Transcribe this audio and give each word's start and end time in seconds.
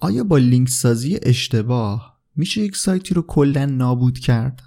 آیا 0.00 0.24
با 0.24 0.38
لینک 0.38 0.68
سازی 0.68 1.18
اشتباه 1.22 2.20
میشه 2.36 2.60
یک 2.60 2.76
سایتی 2.76 3.14
رو 3.14 3.22
کلا 3.22 3.66
نابود 3.66 4.18
کرد؟ 4.18 4.62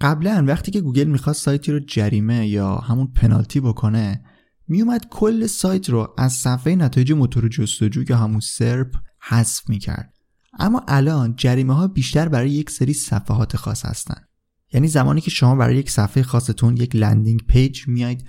قبلا 0.00 0.44
وقتی 0.48 0.70
که 0.70 0.80
گوگل 0.80 1.04
می‌خواست 1.04 1.44
سایتی 1.44 1.72
رو 1.72 1.80
جریمه 1.80 2.48
یا 2.48 2.76
همون 2.76 3.06
پنالتی 3.06 3.60
بکنه 3.60 4.24
میومد 4.68 5.06
کل 5.10 5.46
سایت 5.46 5.90
رو 5.90 6.14
از 6.18 6.32
صفحه 6.32 6.74
نتایج 6.74 7.12
موتور 7.12 7.48
جستجو 7.48 8.04
یا 8.08 8.16
همون 8.16 8.40
SERP 8.40 8.94
حذف 9.28 9.68
می‌کرد 9.68 10.14
اما 10.58 10.84
الان 10.88 11.34
جریمه 11.36 11.74
ها 11.74 11.88
بیشتر 11.88 12.28
برای 12.28 12.50
یک 12.50 12.70
سری 12.70 12.92
صفحات 12.92 13.56
خاص 13.56 13.84
هستن 13.84 14.20
یعنی 14.72 14.88
زمانی 14.88 15.20
که 15.20 15.30
شما 15.30 15.56
برای 15.56 15.76
یک 15.76 15.90
صفحه 15.90 16.22
خاصتون 16.22 16.76
یک 16.76 16.96
landing 16.96 17.40
page 17.46 17.88
میایید 17.88 18.24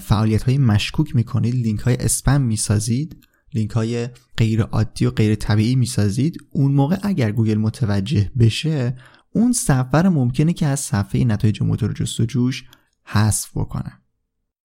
فعالیت 0.00 0.42
های 0.42 0.58
مشکوک 0.58 1.16
می‌کنید 1.16 1.54
لینک 1.54 1.80
های 1.80 1.96
اسپم 1.96 2.40
می‌سازید 2.40 3.25
لینک 3.56 3.70
های 3.70 4.08
غیر 4.36 4.62
عادی 4.62 5.06
و 5.06 5.10
غیر 5.10 5.34
طبیعی 5.34 5.76
می‌سازید. 5.76 6.38
اون 6.50 6.72
موقع 6.72 6.96
اگر 7.02 7.32
گوگل 7.32 7.58
متوجه 7.58 8.30
بشه 8.38 8.96
اون 9.32 9.52
صفحه 9.52 10.02
رو 10.02 10.10
ممکنه 10.10 10.52
که 10.52 10.66
از 10.66 10.80
صفحه 10.80 11.24
نتایج 11.24 11.62
موتور 11.62 11.92
جستجوش 11.92 12.64
حذف 13.04 13.50
بکنه. 13.56 13.92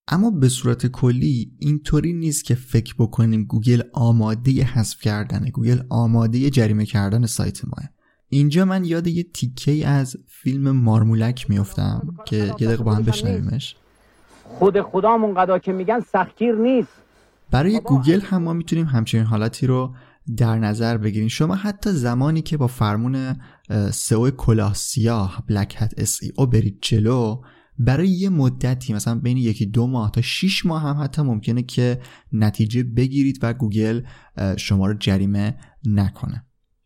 اما 0.07 0.31
به 0.31 0.49
صورت 0.49 0.87
کلی 0.87 1.51
اینطوری 1.59 2.13
نیست 2.13 2.45
که 2.45 2.55
فکر 2.55 2.95
بکنیم 2.99 3.43
گوگل 3.43 3.81
آماده 3.93 4.51
حذف 4.51 5.01
کردنه 5.01 5.51
گوگل 5.51 5.81
آماده 5.89 6.49
جریمه 6.49 6.85
کردن 6.85 7.25
سایت 7.25 7.65
ماست. 7.65 7.89
اینجا 8.29 8.65
من 8.65 8.85
یاد 8.85 9.07
یه 9.07 9.23
تیکه 9.23 9.87
از 9.87 10.17
فیلم 10.27 10.71
مارمولک 10.71 11.49
میفتم 11.49 12.15
که 12.25 12.35
یه 12.35 12.53
دقیقه 12.53 12.83
با 12.83 12.95
هم 12.95 13.03
بشنویمش. 13.03 13.75
خود 14.43 14.81
خدامون 14.81 15.33
قدا 15.33 15.59
که 15.59 15.71
میگن 15.71 15.99
سختگیر 15.99 16.55
نیست. 16.55 17.00
برای 17.51 17.79
گوگل 17.79 18.21
هم 18.21 18.43
ما 18.43 18.53
می‌تونیم 18.53 18.85
همچنین 18.85 19.23
حالتی 19.23 19.67
رو 19.67 19.95
در 20.37 20.59
نظر 20.59 20.97
بگیریم. 20.97 21.27
شما 21.27 21.55
حتی 21.55 21.91
زمانی 21.91 22.41
که 22.41 22.57
با 22.57 22.67
فرمون 22.67 23.35
سئو 23.91 24.29
کلاه 24.29 24.73
سیاه 24.73 25.43
black 25.47 25.75
hat 25.77 25.93
SEO 25.97 26.47
برید 26.47 26.77
جلو 26.81 27.41
برای 27.79 28.09
یه 28.09 28.29
مدتی 28.29 28.93
مثلا 28.93 29.15
بین 29.19 29.37
یکی 29.37 29.65
دو 29.65 29.87
ماه 29.87 30.11
تا 30.11 30.21
6 30.21 30.65
ماه 30.65 30.81
هم 30.81 31.03
حتی 31.03 31.21
ممکنه 31.21 31.63
که 31.63 32.01
نتیجه 32.31 32.83
بگیرید 32.83 33.39
و 33.41 33.53
گوگل 33.53 34.01
شما 34.57 34.87
رو 34.87 34.93
جریمه 34.99 35.57
نکنه. 35.85 36.45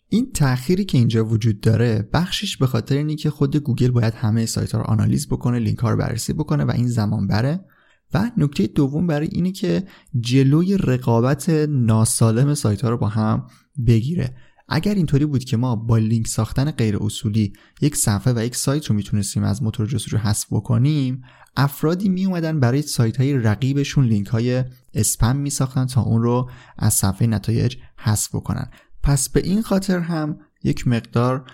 این 0.09 0.31
تأخیری 0.31 0.85
که 0.85 0.97
اینجا 0.97 1.25
وجود 1.25 1.59
داره 1.59 2.09
بخشش 2.13 2.57
به 2.57 2.67
خاطر 2.67 2.95
اینه 2.97 3.15
که 3.15 3.29
خود 3.29 3.55
گوگل 3.55 3.91
باید 3.91 4.13
همه 4.13 4.45
سایت 4.45 4.71
ها 4.71 4.77
رو 4.77 4.85
آنالیز 4.85 5.27
بکنه 5.27 5.59
لینک 5.59 5.77
ها 5.77 5.89
رو 5.89 5.97
بررسی 5.97 6.33
بکنه 6.33 6.63
و 6.63 6.71
این 6.71 6.87
زمان 6.87 7.27
بره. 7.27 7.65
و 8.13 8.31
نکته 8.37 8.67
دوم 8.67 9.07
برای 9.07 9.27
اینه 9.31 9.51
که 9.51 9.83
جلوی 10.19 10.77
رقابت 10.77 11.49
ناسالم 11.69 12.53
سایت 12.53 12.81
ها 12.81 12.89
رو 12.89 12.97
با 12.97 13.07
هم 13.07 13.47
بگیره. 13.87 14.35
اگر 14.69 14.95
اینطوری 14.95 15.25
بود 15.25 15.43
که 15.43 15.57
ما 15.57 15.75
با 15.75 15.97
لینک 15.97 16.27
ساختن 16.27 16.71
غیر 16.71 16.97
اصولی 16.97 17.53
یک 17.81 17.95
صفحه 17.95 18.33
و 18.33 18.45
یک 18.45 18.55
سایت 18.55 18.85
رو 18.85 18.95
می‌تونستیم 18.95 19.43
از 19.43 19.63
موتور 19.63 19.87
جستجو 19.87 20.17
حذف 20.17 20.45
بکنیم 20.51 21.21
افرادی 21.57 22.09
می 22.09 22.25
اومدن 22.25 22.59
برای 22.59 22.81
سایت 22.81 23.17
های 23.17 23.33
رقیبشون 23.33 24.05
لینک 24.05 24.27
های 24.27 24.63
اسپم 24.93 25.35
می 25.35 25.49
ساختن 25.49 25.85
تا 25.85 26.01
اون 26.01 26.21
رو 26.21 26.49
از 26.77 26.93
صفحه 26.93 27.27
نتایج 27.27 27.77
حذف 27.97 28.35
بکنن. 28.35 28.69
پس 29.03 29.29
به 29.29 29.39
این 29.39 29.61
خاطر 29.61 29.99
هم 29.99 30.39
یک 30.63 30.87
مقدار 30.87 31.45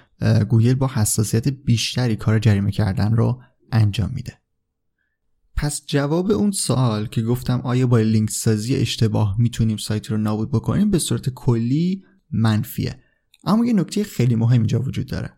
گوگل 0.49 0.73
با 0.73 0.91
حساسیت 0.93 1.47
بیشتری 1.47 2.15
کار 2.15 2.39
جریمه 2.39 2.71
کردن 2.71 3.15
رو 3.15 3.41
انجام 3.71 4.11
میده. 4.13 4.40
پس 5.61 5.81
جواب 5.85 6.31
اون 6.31 6.51
سوال 6.51 7.05
که 7.05 7.21
گفتم 7.21 7.61
آیا 7.63 7.87
با 7.87 7.99
لینک 7.99 8.29
سازی 8.29 8.75
اشتباه 8.75 9.35
می‌تونیم 9.39 9.77
سایت 9.77 10.11
رو 10.11 10.17
نابود 10.17 10.51
بکنیم 10.51 10.91
به 10.91 10.99
صورت 10.99 11.29
کلی 11.29 12.03
منفیه. 12.31 12.99
اما 13.43 13.65
یه 13.65 13.73
نکته 13.73 14.03
خیلی 14.03 14.35
مهم 14.35 14.59
اینجا 14.59 14.81
وجود 14.81 15.07
داره. 15.07 15.33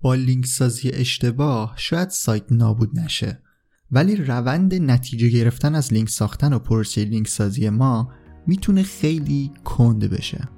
با 0.00 0.14
لینک 0.14 0.46
سازی 0.46 0.90
اشتباه 0.90 1.74
شاید 1.76 2.08
سایت 2.08 2.44
نابود 2.50 2.98
نشه. 2.98 3.42
ولی 3.90 4.16
روند 4.16 4.74
نتیجه 4.74 5.28
گرفتن 5.28 5.74
از 5.74 5.92
لینک 5.92 6.08
ساختن 6.08 6.52
و 6.52 6.58
پروسه 6.58 7.04
لینک 7.04 7.28
سازی 7.28 7.68
ما 7.68 8.12
می‌تونه 8.46 8.82
خیلی 8.82 9.50
کند 9.64 10.04
بشه. 10.04 10.48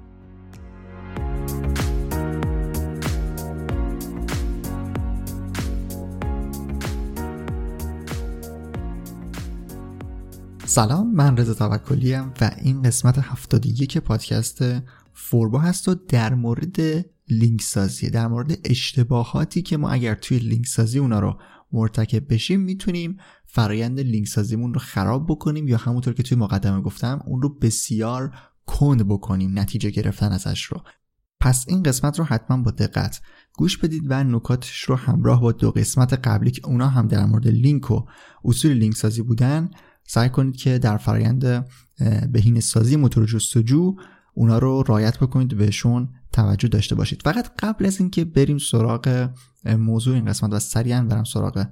سلام 10.65 11.11
من 11.11 11.37
رضا 11.37 11.53
توکلی 11.53 12.15
و 12.15 12.51
این 12.61 12.81
قسمت 12.81 13.19
71 13.21 13.97
پادکست 13.97 14.63
فوربا 15.13 15.59
هست 15.59 15.87
و 15.87 15.95
در 15.95 16.33
مورد 16.33 17.05
لینک 17.29 17.61
سازی 17.61 18.09
در 18.09 18.27
مورد 18.27 18.57
اشتباهاتی 18.63 19.61
که 19.61 19.77
ما 19.77 19.89
اگر 19.89 20.15
توی 20.15 20.39
لینک 20.39 20.65
سازی 20.67 20.99
اونا 20.99 21.19
رو 21.19 21.39
مرتکب 21.71 22.33
بشیم 22.33 22.59
می‌تونیم 22.59 23.17
فرایند 23.45 23.99
لینک 23.99 24.27
سازیمون 24.27 24.73
رو 24.73 24.79
خراب 24.79 25.25
بکنیم 25.25 25.67
یا 25.67 25.77
همونطور 25.77 26.13
که 26.13 26.23
توی 26.23 26.37
مقدمه 26.37 26.81
گفتم 26.81 27.23
اون 27.25 27.41
رو 27.41 27.49
بسیار 27.49 28.35
کند 28.65 29.07
بکنیم 29.07 29.59
نتیجه 29.59 29.89
گرفتن 29.89 30.31
ازش 30.31 30.63
رو. 30.63 30.81
پس 31.39 31.65
این 31.67 31.83
قسمت 31.83 32.19
رو 32.19 32.25
حتما 32.25 32.57
با 32.57 32.71
دقت 32.71 33.21
گوش 33.57 33.77
بدید 33.77 34.03
و 34.07 34.23
نکاتش 34.23 34.81
رو 34.81 34.95
همراه 34.95 35.41
با 35.41 35.51
دو 35.51 35.71
قسمت 35.71 36.13
قبلی 36.13 36.51
که 36.51 36.65
اونا 36.65 36.87
هم 36.87 37.07
در 37.07 37.25
مورد 37.25 37.47
لینک 37.47 37.91
و 37.91 38.05
اصول 38.45 38.71
لینک 38.71 38.95
سازی 38.95 39.21
بودن 39.21 39.69
سعی 40.07 40.29
کنید 40.29 40.55
که 40.55 40.77
در 40.77 40.97
فرایند 40.97 41.65
بهینه 42.31 42.59
سازی 42.59 42.95
موتور 42.95 43.25
جستجو 43.25 43.95
اونا 44.33 44.57
رو 44.57 44.83
رایت 44.87 45.19
بکنید 45.19 45.57
بهشون 45.57 46.09
توجه 46.31 46.67
داشته 46.67 46.95
باشید. 46.95 47.21
فقط 47.23 47.51
قبل 47.59 47.85
از 47.85 47.99
اینکه 47.99 48.25
بریم 48.25 48.57
سراغ 48.57 49.29
موضوع 49.65 50.15
این 50.15 50.25
قسمت 50.25 50.53
و 50.53 50.59
سریعا 50.59 51.01
برم 51.01 51.23
سراغ 51.23 51.65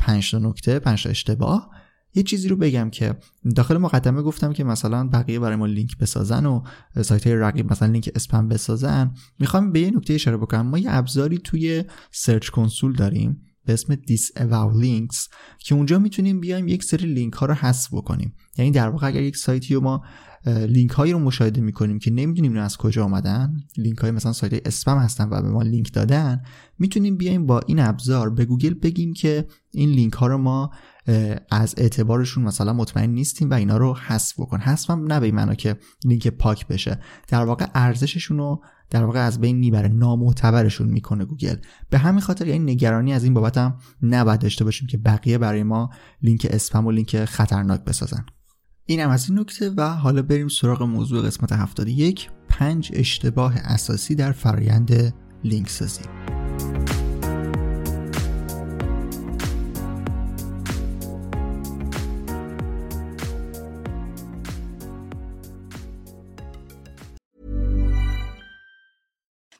5 0.00 0.30
تا 0.30 0.38
نکته 0.38 0.78
5 0.78 1.02
تا 1.02 1.10
اشتباه 1.10 1.70
یه 2.14 2.22
چیزی 2.22 2.48
رو 2.48 2.56
بگم 2.56 2.90
که 2.90 3.16
داخل 3.56 3.78
مقدمه 3.78 4.22
گفتم 4.22 4.52
که 4.52 4.64
مثلا 4.64 5.08
بقیه 5.08 5.38
برای 5.38 5.56
ما 5.56 5.66
لینک 5.66 5.98
بسازن 5.98 6.46
و 6.46 6.62
سایت 7.02 7.26
های 7.26 7.36
رقیب 7.36 7.72
مثلا 7.72 7.92
لینک 7.92 8.10
اسپم 8.14 8.48
بسازن. 8.48 9.14
می‌خوام 9.38 9.72
به 9.72 9.80
یه 9.80 9.90
نکته 9.90 10.14
اشاره 10.14 10.36
بکنم. 10.36 10.66
ما 10.66 10.78
یه 10.78 10.94
ابزاری 10.94 11.38
توی 11.38 11.84
Search 12.10 12.48
Console 12.48 12.92
داریم. 12.92 13.42
به 13.70 13.74
اسم 13.74 13.94
disavow 13.94 14.82
links 14.84 15.28
که 15.58 15.74
اونجا 15.74 15.98
می‌تونیم 15.98 16.40
بیایم 16.40 16.68
یک 16.68 16.84
سری 16.84 17.14
لینک 17.14 17.32
ها 17.32 17.46
رو 17.46 17.54
حذف 17.54 17.94
بکنیم. 17.94 18.34
یعنی 18.58 18.70
در 18.70 18.88
واقع 18.88 19.06
اگر 19.06 19.22
یک 19.22 19.36
سایتی 19.36 19.74
رو 19.74 19.80
ما 19.80 20.04
لینک 20.46 20.90
هایی 20.90 21.12
رو 21.12 21.18
مشاهده 21.18 21.60
می‌کنیم 21.60 21.98
که 21.98 22.10
نمی‌دونیم 22.10 22.56
از 22.56 22.76
کجا 22.76 23.04
آمدن 23.04 23.56
لینک 23.76 23.98
های 23.98 24.10
مثلا 24.10 24.32
سایت 24.32 24.66
اسپم 24.66 24.98
هستن 24.98 25.28
و 25.30 25.42
به 25.42 25.48
ما 25.48 25.62
لینک 25.62 25.92
دادن 25.92 26.42
می‌تونیم 26.78 27.16
بیایم 27.16 27.46
با 27.46 27.60
این 27.66 27.78
ابزار 27.78 28.30
به 28.30 28.44
گوگل 28.44 28.74
بگیم 28.74 29.12
که 29.12 29.46
این 29.70 29.90
لینک 29.90 30.12
ها 30.12 30.26
رو 30.26 30.38
ما 30.38 30.70
از 31.50 31.74
اعتبارشون 31.78 32.44
مثلا 32.44 32.72
مطمئن 32.72 33.10
نیستیم 33.10 33.50
و 33.50 33.54
اینا 33.54 33.76
رو 33.76 33.94
حذف 33.94 34.40
بکن. 34.40 34.60
حذف 34.60 34.90
هم 34.90 35.12
نه 35.12 35.20
به 35.20 35.32
معنا 35.32 35.54
که 35.54 35.76
لینک 36.04 36.28
پاک 36.28 36.66
بشه. 36.66 37.00
در 37.28 37.44
واقع 37.44 37.66
ارزششون 37.74 38.38
رو 38.38 38.62
در 38.90 39.04
واقع 39.04 39.26
از 39.26 39.40
بین 39.40 39.56
می‌بره 39.56 39.88
نامعتبرشون 39.88 40.88
می‌کنه 40.88 41.24
گوگل. 41.24 41.56
به 41.90 41.98
همین 41.98 42.20
خاطر 42.20 42.46
یعنی 42.46 42.72
نگرانی 42.72 43.12
از 43.12 43.24
این 43.24 43.34
بابت 43.34 43.58
هم 43.58 43.78
نباید 44.02 44.40
داشته 44.40 44.64
باشیم 44.64 44.86
که 44.86 44.98
بقیه 44.98 45.38
برای 45.38 45.62
ما 45.62 45.90
لینک 46.22 46.46
اسپم 46.50 46.86
و 46.86 46.90
لینک 46.90 47.24
خطرناک 47.24 47.84
بسازن. 47.84 48.26
این 48.86 49.00
هم 49.00 49.10
از 49.10 49.30
این 49.30 49.38
نکته 49.38 49.70
و 49.70 49.88
حالا 49.88 50.22
بریم 50.22 50.48
سراغ 50.48 50.82
موضوع 50.82 51.26
قسمت 51.26 51.52
71 51.52 52.30
پنج 52.48 52.90
اشتباه 52.94 53.54
اساسی 53.56 54.14
در 54.14 54.32
فرایند 54.32 55.14
لینک 55.44 55.68
سازی 55.68 56.02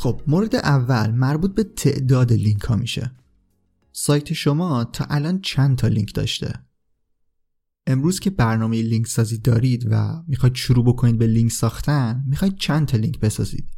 خب 0.00 0.22
مورد 0.26 0.56
اول 0.56 1.10
مربوط 1.10 1.54
به 1.54 1.64
تعداد 1.64 2.32
لینک 2.32 2.62
ها 2.62 2.76
میشه. 2.76 3.10
سایت 3.92 4.32
شما 4.32 4.84
تا 4.84 5.04
الان 5.04 5.40
چند 5.40 5.78
تا 5.78 5.88
لینک 5.88 6.14
داشته؟ 6.14 6.52
امروز 7.86 8.20
که 8.20 8.30
برنامه 8.30 8.82
لینک 8.82 9.06
سازی 9.06 9.38
دارید 9.38 9.86
و 9.90 10.22
می‌خواید 10.26 10.54
شروع 10.54 10.84
بکنید 10.84 11.18
به 11.18 11.26
لینک 11.26 11.52
ساختن 11.52 12.24
می‌خواید 12.26 12.56
چند 12.56 12.86
تا 12.86 12.96
لینک 12.96 13.20
بسازید. 13.20 13.68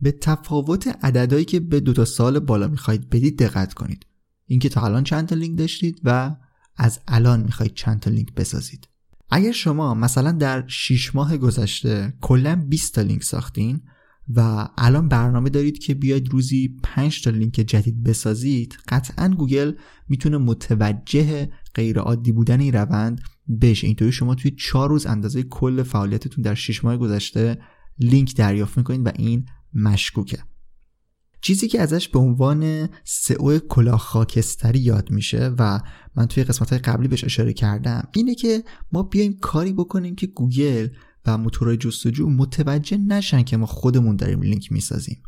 به 0.00 0.12
تفاوت 0.12 0.86
عددهایی 1.04 1.44
که 1.44 1.60
به 1.60 1.80
دو 1.80 1.92
تا 1.92 2.04
سوال 2.04 2.38
بالا 2.38 2.68
می‌خواید 2.68 3.10
بدید 3.10 3.38
دقت 3.38 3.74
کنید. 3.74 4.06
اینکه 4.46 4.68
تا 4.68 4.80
الان 4.80 5.04
چند 5.04 5.28
تا 5.28 5.34
لینک 5.34 5.58
داشتید 5.58 6.00
و 6.04 6.36
از 6.76 7.00
الان 7.08 7.42
می‌خواید 7.42 7.74
چند 7.74 8.00
تا 8.00 8.10
لینک 8.10 8.34
بسازید. 8.34 8.88
اگر 9.30 9.52
شما 9.52 9.94
مثلا 9.94 10.32
در 10.32 10.64
6 10.66 11.14
ماه 11.14 11.36
گذشته 11.36 12.14
کلا 12.20 12.64
20 12.68 12.94
تا 12.94 13.02
لینک 13.02 13.24
ساختین 13.24 13.80
و 14.28 14.68
الان 14.78 15.08
برنامه 15.08 15.50
دارید 15.50 15.78
که 15.78 15.94
بیاید 15.94 16.28
روزی 16.28 16.76
5 16.82 17.22
تا 17.22 17.30
لینک 17.30 17.54
جدید 17.54 18.02
بسازید. 18.02 18.78
قطعا 18.88 19.28
گوگل 19.28 19.72
می‌تونه 20.08 20.38
متوجه 20.38 21.48
غیر 21.74 21.98
عادی 21.98 22.32
بودن 22.32 22.60
این 22.60 22.72
روند 22.72 23.20
بشه. 23.60 23.86
اینطوری 23.86 24.12
شما 24.12 24.34
توی 24.34 24.50
4 24.50 24.88
روز 24.88 25.06
اندازه 25.06 25.42
کل 25.42 25.82
فعالیتتون 25.82 26.42
در 26.42 26.54
6 26.54 26.84
ماه 26.84 26.96
گذشته 26.96 27.58
لینک 27.98 28.36
دریافت 28.36 28.78
می‌کنید 28.78 29.06
و 29.06 29.10
این 29.16 29.46
مشکوکه. 29.74 30.38
چیزی 31.40 31.68
که 31.68 31.80
ازش 31.80 32.08
به 32.08 32.18
عنوان 32.18 32.88
سئو 33.04 33.58
کلاه 33.58 33.98
خاکستری 33.98 34.78
یاد 34.78 35.10
میشه 35.10 35.54
و 35.58 35.80
من 36.16 36.26
توی 36.26 36.44
قسمت 36.44 36.70
های 36.70 36.78
قبلی 36.78 37.08
بهش 37.08 37.24
اشاره 37.24 37.52
کردم 37.52 38.08
اینه 38.12 38.34
که 38.34 38.64
ما 38.92 39.02
بیایم 39.02 39.38
کاری 39.40 39.72
بکنیم 39.72 40.14
که 40.14 40.26
گوگل 40.26 40.88
و 41.26 41.38
موتورهای 41.38 41.76
جستجو 41.76 42.30
متوجه 42.30 42.96
نشن 42.96 43.42
که 43.42 43.56
ما 43.56 43.66
خودمون 43.66 44.16
داریم 44.16 44.42
لینک 44.42 44.72
می‌سازیم. 44.72 45.22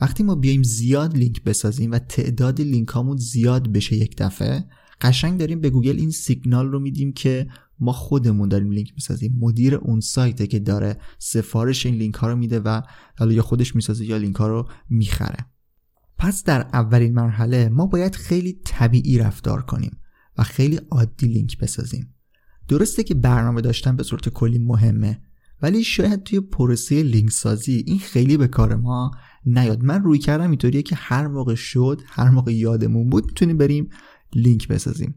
وقتی 0.00 0.22
ما 0.22 0.34
بیایم 0.34 0.62
زیاد 0.62 1.16
لینک 1.16 1.44
بسازیم 1.44 1.90
و 1.90 1.98
تعداد 1.98 2.60
لینک 2.60 2.88
هامون 2.88 3.16
زیاد 3.16 3.72
بشه 3.72 3.96
یک 3.96 4.14
دفعه 4.18 4.64
قشنگ 5.00 5.38
داریم 5.38 5.60
به 5.60 5.70
گوگل 5.70 5.96
این 5.96 6.10
سیگنال 6.10 6.66
رو 6.66 6.80
میدیم 6.80 7.12
که 7.12 7.48
ما 7.78 7.92
خودمون 7.92 8.48
داریم 8.48 8.70
لینک 8.70 8.92
می‌سازیم. 8.94 9.36
مدیر 9.40 9.74
اون 9.74 10.00
سایته 10.00 10.46
که 10.46 10.58
داره 10.58 10.96
سفارش 11.18 11.86
این 11.86 11.94
لینک 11.94 12.14
ها 12.14 12.28
رو 12.28 12.36
میده 12.36 12.60
و 12.60 12.82
حالا 13.18 13.32
یا 13.32 13.42
خودش 13.42 13.76
می‌سازه 13.76 14.04
یا 14.04 14.16
لینک 14.16 14.36
ها 14.36 14.48
رو 14.48 14.68
می‌خره. 14.90 15.46
پس 16.18 16.44
در 16.44 16.60
اولین 16.60 17.14
مرحله 17.14 17.68
ما 17.68 17.86
باید 17.86 18.14
خیلی 18.14 18.60
طبیعی 18.64 19.18
رفتار 19.18 19.62
کنیم 19.62 19.96
و 20.38 20.42
خیلی 20.42 20.80
عادی 20.90 21.26
لینک 21.26 21.58
بسازیم. 21.58 22.14
درسته 22.68 23.02
که 23.02 23.14
برنامه 23.14 23.60
داشتن 23.60 23.96
به 23.96 24.02
صورت 24.02 24.28
کلی 24.28 24.58
مهمه. 24.58 25.22
ولی 25.62 25.84
شاید 25.84 26.22
توی 26.22 26.40
پروسه 26.40 27.02
لینک 27.02 27.30
سازی 27.30 27.84
این 27.86 27.98
خیلی 27.98 28.36
به 28.36 28.48
کار 28.48 28.74
ما 28.74 29.10
نیاد. 29.46 29.82
من 29.82 30.02
روی 30.02 30.18
کردم 30.18 30.50
اینطوریه 30.50 30.82
که 30.82 30.96
هر 30.96 31.26
موقع 31.26 31.54
شد 31.54 32.02
هر 32.06 32.30
موقع 32.30 32.54
یادمون 32.54 33.10
بود 33.10 33.26
می‌تونیم 33.26 33.58
بریم 33.58 33.88
لینک 34.34 34.68
بسازیم. 34.68 35.14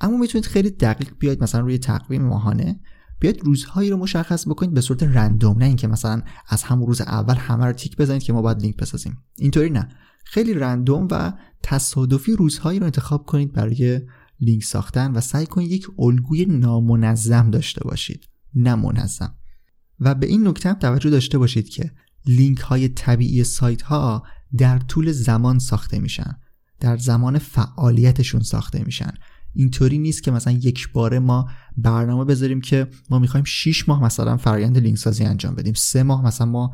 اما 0.00 0.16
می‌تونید 0.16 0.46
خیلی 0.46 0.70
دقیق 0.70 1.10
بیاید 1.18 1.42
مثلا 1.42 1.60
روی 1.60 1.78
تقویم 1.78 2.22
ماهانه 2.22 2.80
بیاید 3.20 3.44
روزهایی 3.44 3.90
رو 3.90 3.96
مشخص 3.96 4.48
بکنید 4.48 4.74
به 4.74 4.80
صورت 4.80 5.02
رندوم 5.02 5.58
نه 5.58 5.64
اینکه 5.64 5.88
مثلا 5.88 6.22
از 6.48 6.62
همون 6.62 6.86
روز 6.86 7.00
اول 7.00 7.34
همه 7.34 7.66
رو 7.66 7.72
تیک 7.72 7.96
بزنید 7.96 8.22
که 8.22 8.32
ما 8.32 8.42
باید 8.42 8.62
لینک 8.62 8.76
بسازیم. 8.76 9.18
اینطوری 9.38 9.70
نه. 9.70 9.88
خیلی 10.24 10.54
رندوم 10.54 11.08
و 11.10 11.32
تصادفی 11.62 12.32
روزهایی 12.32 12.78
رو 12.78 12.84
انتخاب 12.84 13.26
کنید 13.26 13.52
برای 13.52 14.00
لینک 14.40 14.64
ساختن 14.64 15.12
و 15.12 15.20
سعی 15.20 15.46
کنید 15.46 15.70
یک 15.70 15.86
الگوی 15.98 16.44
نامنظم 16.44 17.50
داشته 17.50 17.84
باشید. 17.84 18.28
نه 18.54 18.74
منظم. 18.74 19.34
و 20.00 20.14
به 20.14 20.26
این 20.26 20.48
نکته 20.48 20.68
هم 20.68 20.74
توجه 20.74 21.10
داشته 21.10 21.38
باشید 21.38 21.68
که 21.68 21.90
لینک 22.26 22.58
های 22.58 22.88
طبیعی 22.88 23.44
سایت 23.44 23.82
ها 23.82 24.22
در 24.56 24.78
طول 24.78 25.12
زمان 25.12 25.58
ساخته 25.58 25.98
میشن. 25.98 26.38
در 26.80 26.96
زمان 26.96 27.38
فعالیتشون 27.38 28.40
ساخته 28.40 28.84
میشن. 28.84 29.12
اینطوری 29.52 29.98
نیست 29.98 30.22
که 30.22 30.30
مثلا 30.30 30.52
یک 30.52 30.92
باره 30.92 31.18
ما 31.18 31.48
برنامه 31.76 32.24
بذاریم 32.24 32.60
که 32.60 32.88
ما 33.10 33.18
می‌خوایم 33.18 33.44
6 33.44 33.88
ماه 33.88 34.02
مثلا 34.02 34.36
فرآیند 34.36 34.78
لینک 34.78 34.98
سازی 34.98 35.24
انجام 35.24 35.54
بدیم. 35.54 35.74
سه 35.74 36.02
ماه 36.02 36.24
مثلا 36.24 36.46
ما 36.46 36.72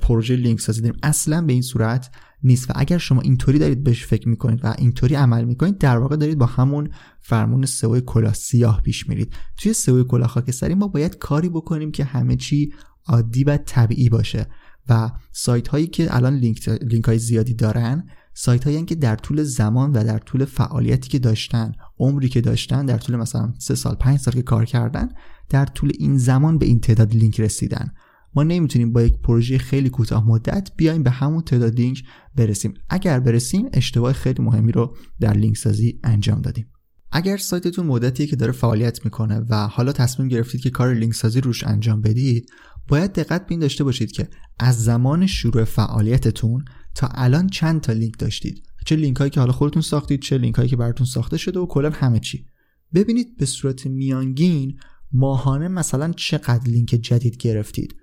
پروژه 0.00 0.36
لینک 0.36 0.60
سازی 0.60 0.80
داریم. 0.80 1.00
اصلا 1.02 1.42
به 1.42 1.52
این 1.52 1.62
صورت 1.62 2.10
نیست. 2.44 2.70
و 2.70 2.72
اگر 2.76 2.98
شما 2.98 3.20
اینطوری 3.20 3.58
دارید 3.58 3.84
بهش 3.84 4.06
فکر 4.06 4.28
می‌کنید 4.28 4.60
و 4.64 4.74
اینطوری 4.78 5.14
عمل 5.14 5.44
می‌کنید 5.44 5.78
در 5.78 5.98
واقع 5.98 6.16
دارید 6.16 6.38
با 6.38 6.46
همون 6.46 6.90
فرمون 7.20 7.66
سئو 7.66 8.00
کلاه 8.00 8.34
سیاه 8.34 8.80
پیش 8.80 9.08
میرید. 9.08 9.32
توی 9.56 9.72
سئو 9.72 10.04
کلاه 10.04 10.28
خاکستری 10.28 10.74
ما 10.74 10.88
باید 10.88 11.18
کاری 11.18 11.48
بکنیم 11.48 11.92
که 11.92 12.04
همه 12.04 12.36
چی 12.36 12.72
عادی 13.06 13.44
و 13.44 13.56
طبیعی 13.56 14.08
باشه. 14.08 14.46
و 14.88 15.10
سایت 15.32 15.68
هایی 15.68 15.86
که 15.86 16.16
الان 16.16 16.36
لینک, 16.36 16.68
لینک 16.68 17.04
های 17.04 17.18
زیادی 17.18 17.54
دارن 17.54 18.06
سایت 18.34 18.64
هایی 18.64 18.84
که 18.84 18.94
در 18.94 19.16
طول 19.16 19.42
زمان 19.42 19.92
و 19.92 20.04
در 20.04 20.18
طول 20.18 20.44
فعالیتی 20.44 21.08
که 21.08 21.18
داشتن 21.18 21.72
عمری 21.98 22.28
که 22.28 22.40
داشتن 22.40 22.86
در 22.86 22.98
طول 22.98 23.16
مثلا 23.16 23.52
سه 23.58 23.74
سال 23.74 23.94
پنج 23.94 24.20
سال 24.20 24.34
که 24.34 24.42
کار 24.42 24.64
کردن 24.64 25.08
در 25.48 25.66
طول 25.66 25.92
این 25.98 26.18
زمان 26.18 26.58
به 26.58 26.66
این 26.66 26.80
تعداد 26.80 27.14
لینک 27.14 27.40
رسیدن. 27.40 27.92
ما 28.34 28.42
نمی‌تونیم 28.42 28.92
با 28.92 29.02
یک 29.02 29.18
پروژه 29.18 29.58
خیلی 29.58 29.90
کوتاه 29.90 30.28
مدت 30.28 30.70
بیایم 30.76 31.02
به 31.02 31.10
همون 31.10 31.42
تعداد 31.42 31.74
لینک 31.74 32.02
برسیم. 32.36 32.74
اگر 32.90 33.20
برسیم 33.20 33.68
اشتباه 33.72 34.12
خیلی 34.12 34.42
مهمی 34.42 34.72
رو 34.72 34.96
در 35.20 35.32
لینک 35.32 35.56
سازی 35.56 36.00
انجام 36.04 36.40
دادیم. 36.40 36.66
اگر 37.12 37.36
سایتتون 37.36 37.86
مدتیه 37.86 38.26
که 38.26 38.36
داره 38.36 38.52
فعالیت 38.52 39.04
می‌کنه 39.04 39.40
و 39.48 39.66
حالا 39.66 39.92
تصمیم 39.92 40.28
گرفتید 40.28 40.60
که 40.60 40.70
کار 40.70 40.94
لینک 40.94 41.14
سازی 41.14 41.40
روش 41.40 41.64
انجام 41.64 42.00
بدید 42.00 42.50
باید 42.88 43.12
دقت 43.12 43.40
به 43.40 43.46
این 43.50 43.60
داشته 43.60 43.84
باشید 43.84 44.12
که 44.12 44.28
از 44.58 44.84
زمان 44.84 45.26
شروع 45.26 45.64
فعالیتتون 45.64 46.64
تا 46.94 47.08
الان 47.14 47.46
چند 47.46 47.80
تا 47.80 47.92
لینک 47.92 48.18
داشتید. 48.18 48.62
چه 48.86 48.96
لینک 48.96 49.16
هایی 49.16 49.30
که 49.30 49.40
حالا 49.40 49.52
خودتون 49.52 49.82
ساختید 49.82 50.22
چه 50.22 50.38
لینک 50.38 50.54
هایی 50.54 50.68
که 50.68 50.76
براتون 50.76 51.06
ساخته 51.06 51.36
شده 51.36 51.60
و 51.60 51.66
کلا 51.66 51.90
همه 51.90 52.20
چی. 52.20 52.46
ببینید 52.94 53.36
به 53.36 53.46
صورت 53.46 53.86
میانگین 53.86 54.78
ماهانه 55.12 55.68
مثلا 55.68 56.12
چقدر 56.12 56.70
لینک 56.70 56.88
جدید 56.88 57.36
گرفتید. 57.36 57.94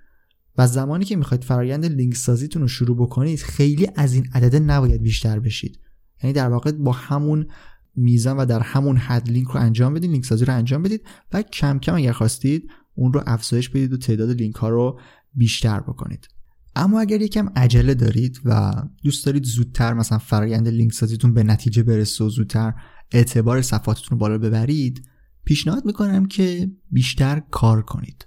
و 0.57 0.67
زمانی 0.67 1.05
که 1.05 1.15
می‌خواید 1.15 1.43
فرایند 1.43 1.85
لینک 1.85 2.15
سازیتون 2.15 2.61
رو 2.61 2.67
شروع 2.67 2.97
بکنید 2.97 3.39
خیلی 3.39 3.87
از 3.95 4.13
این 4.13 4.27
عدده 4.33 4.59
نباید 4.59 5.01
بیشتر 5.01 5.39
بشید. 5.39 5.79
یعنی 6.23 6.33
در 6.33 6.49
واقع 6.49 6.71
با 6.71 6.91
همون 6.91 7.47
میزان 7.95 8.37
و 8.37 8.45
در 8.45 8.59
همون 8.59 8.97
حد 8.97 9.29
لینک 9.29 9.47
رو 9.47 9.59
انجام 9.59 9.93
بدید 9.93 10.11
لینک 10.11 10.25
سازی 10.25 10.45
رو 10.45 10.53
انجام 10.53 10.83
بدید 10.83 11.01
و 11.33 11.41
کم 11.41 11.79
کم 11.79 11.95
اگر 11.95 12.11
خواستید 12.11 12.69
اون 12.95 13.13
رو 13.13 13.23
افزایش 13.25 13.69
بدید 13.69 13.93
و 13.93 13.97
تعداد 13.97 14.29
لینک 14.29 14.55
ها 14.55 14.69
رو 14.69 14.99
بیشتر 15.33 15.79
بکنید. 15.79 16.27
اما 16.75 16.99
اگر 16.99 17.21
یکم 17.21 17.49
عجله 17.55 17.93
دارید 17.93 18.39
و 18.45 18.73
دوست 19.03 19.25
دارید 19.25 19.43
زودتر 19.43 19.93
مثلا 19.93 20.17
فرایند 20.17 20.67
لینک 20.67 20.93
سازیتون 20.93 21.33
به 21.33 21.43
نتیجه 21.43 21.83
برسه 21.83 22.23
و 22.23 22.29
زودتر 22.29 22.73
اعتبار 23.11 23.61
صفحاتتون 23.61 24.09
رو 24.09 24.17
بالا 24.17 24.37
ببرید 24.37 25.05
پیشنهاد 25.45 25.85
می‌کنم 25.85 26.25
که 26.25 26.71
بیشتر 26.91 27.41
کار 27.51 27.81
کنید. 27.81 28.25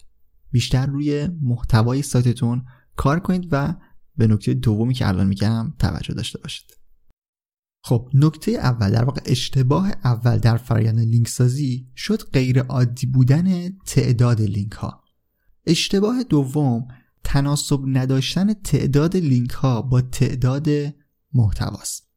بیشتر 0.52 0.86
روی 0.86 1.28
محتوای 1.42 2.02
سایتتون 2.02 2.64
کار 2.96 3.20
کنید 3.20 3.48
و 3.52 3.74
به 4.16 4.26
نکته 4.26 4.54
دومی 4.54 4.94
که 4.94 5.08
الان 5.08 5.26
میگم 5.26 5.72
توجه 5.78 6.14
داشته 6.14 6.38
باشید. 6.38 6.76
خب 7.84 8.08
نکته 8.14 8.52
اول 8.52 8.90
در 8.90 9.04
واقع 9.04 9.20
اشتباه 9.24 9.92
اول 10.04 10.38
در 10.38 10.56
فرایند 10.56 11.00
لینک 11.00 11.28
سازی 11.28 11.88
شد 11.96 12.22
غیر 12.22 12.60
عادی 12.62 13.06
بودن 13.06 13.78
تعداد 13.86 14.40
لینک 14.40 14.72
ها 14.72 15.02
اشتباه 15.66 16.22
دوم 16.22 16.88
تناسب 17.24 17.80
نداشتن 17.86 18.52
تعداد 18.54 19.16
لینک 19.16 19.50
ها 19.50 19.82
با 19.82 20.00
تعداد 20.00 20.68
محتواست. 21.34 22.08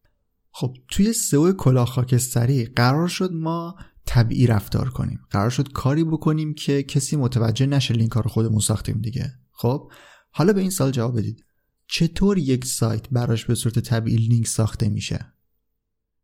خب 0.52 0.74
توی 0.88 1.14
سئو 1.14 1.52
کلاه 1.52 1.86
خاکستری 1.86 2.66
قرار 2.66 3.08
شد 3.08 3.32
ما 3.34 3.76
طبیعی 4.06 4.48
رفتار 4.48 4.90
کنیم. 4.90 5.20
قرار 5.30 5.50
شد 5.50 5.72
کاری 5.72 6.04
بکنیم 6.04 6.54
که 6.54 6.84
کسی 6.84 7.16
متوجه 7.16 7.66
نشه 7.66 7.94
لینک 7.94 8.12
ها 8.12 8.22
رو 8.22 8.30
خودمون 8.30 8.60
ساختیم 8.60 9.02
دیگه. 9.02 9.34
خب 9.52 9.92
حالا 10.30 10.54
به 10.54 10.62
این 10.62 10.70
سوال 10.70 10.92
جواب 10.92 11.18
بدید. 11.18 11.46
چطور 11.88 12.38
یک 12.38 12.66
سایت 12.66 13.10
براش 13.10 13.46
به 13.46 13.56
صورت 13.56 13.80
طبیعی 13.80 14.18
لینک 14.18 14.48
ساخته 14.48 14.90
میشه؟ 14.90 15.34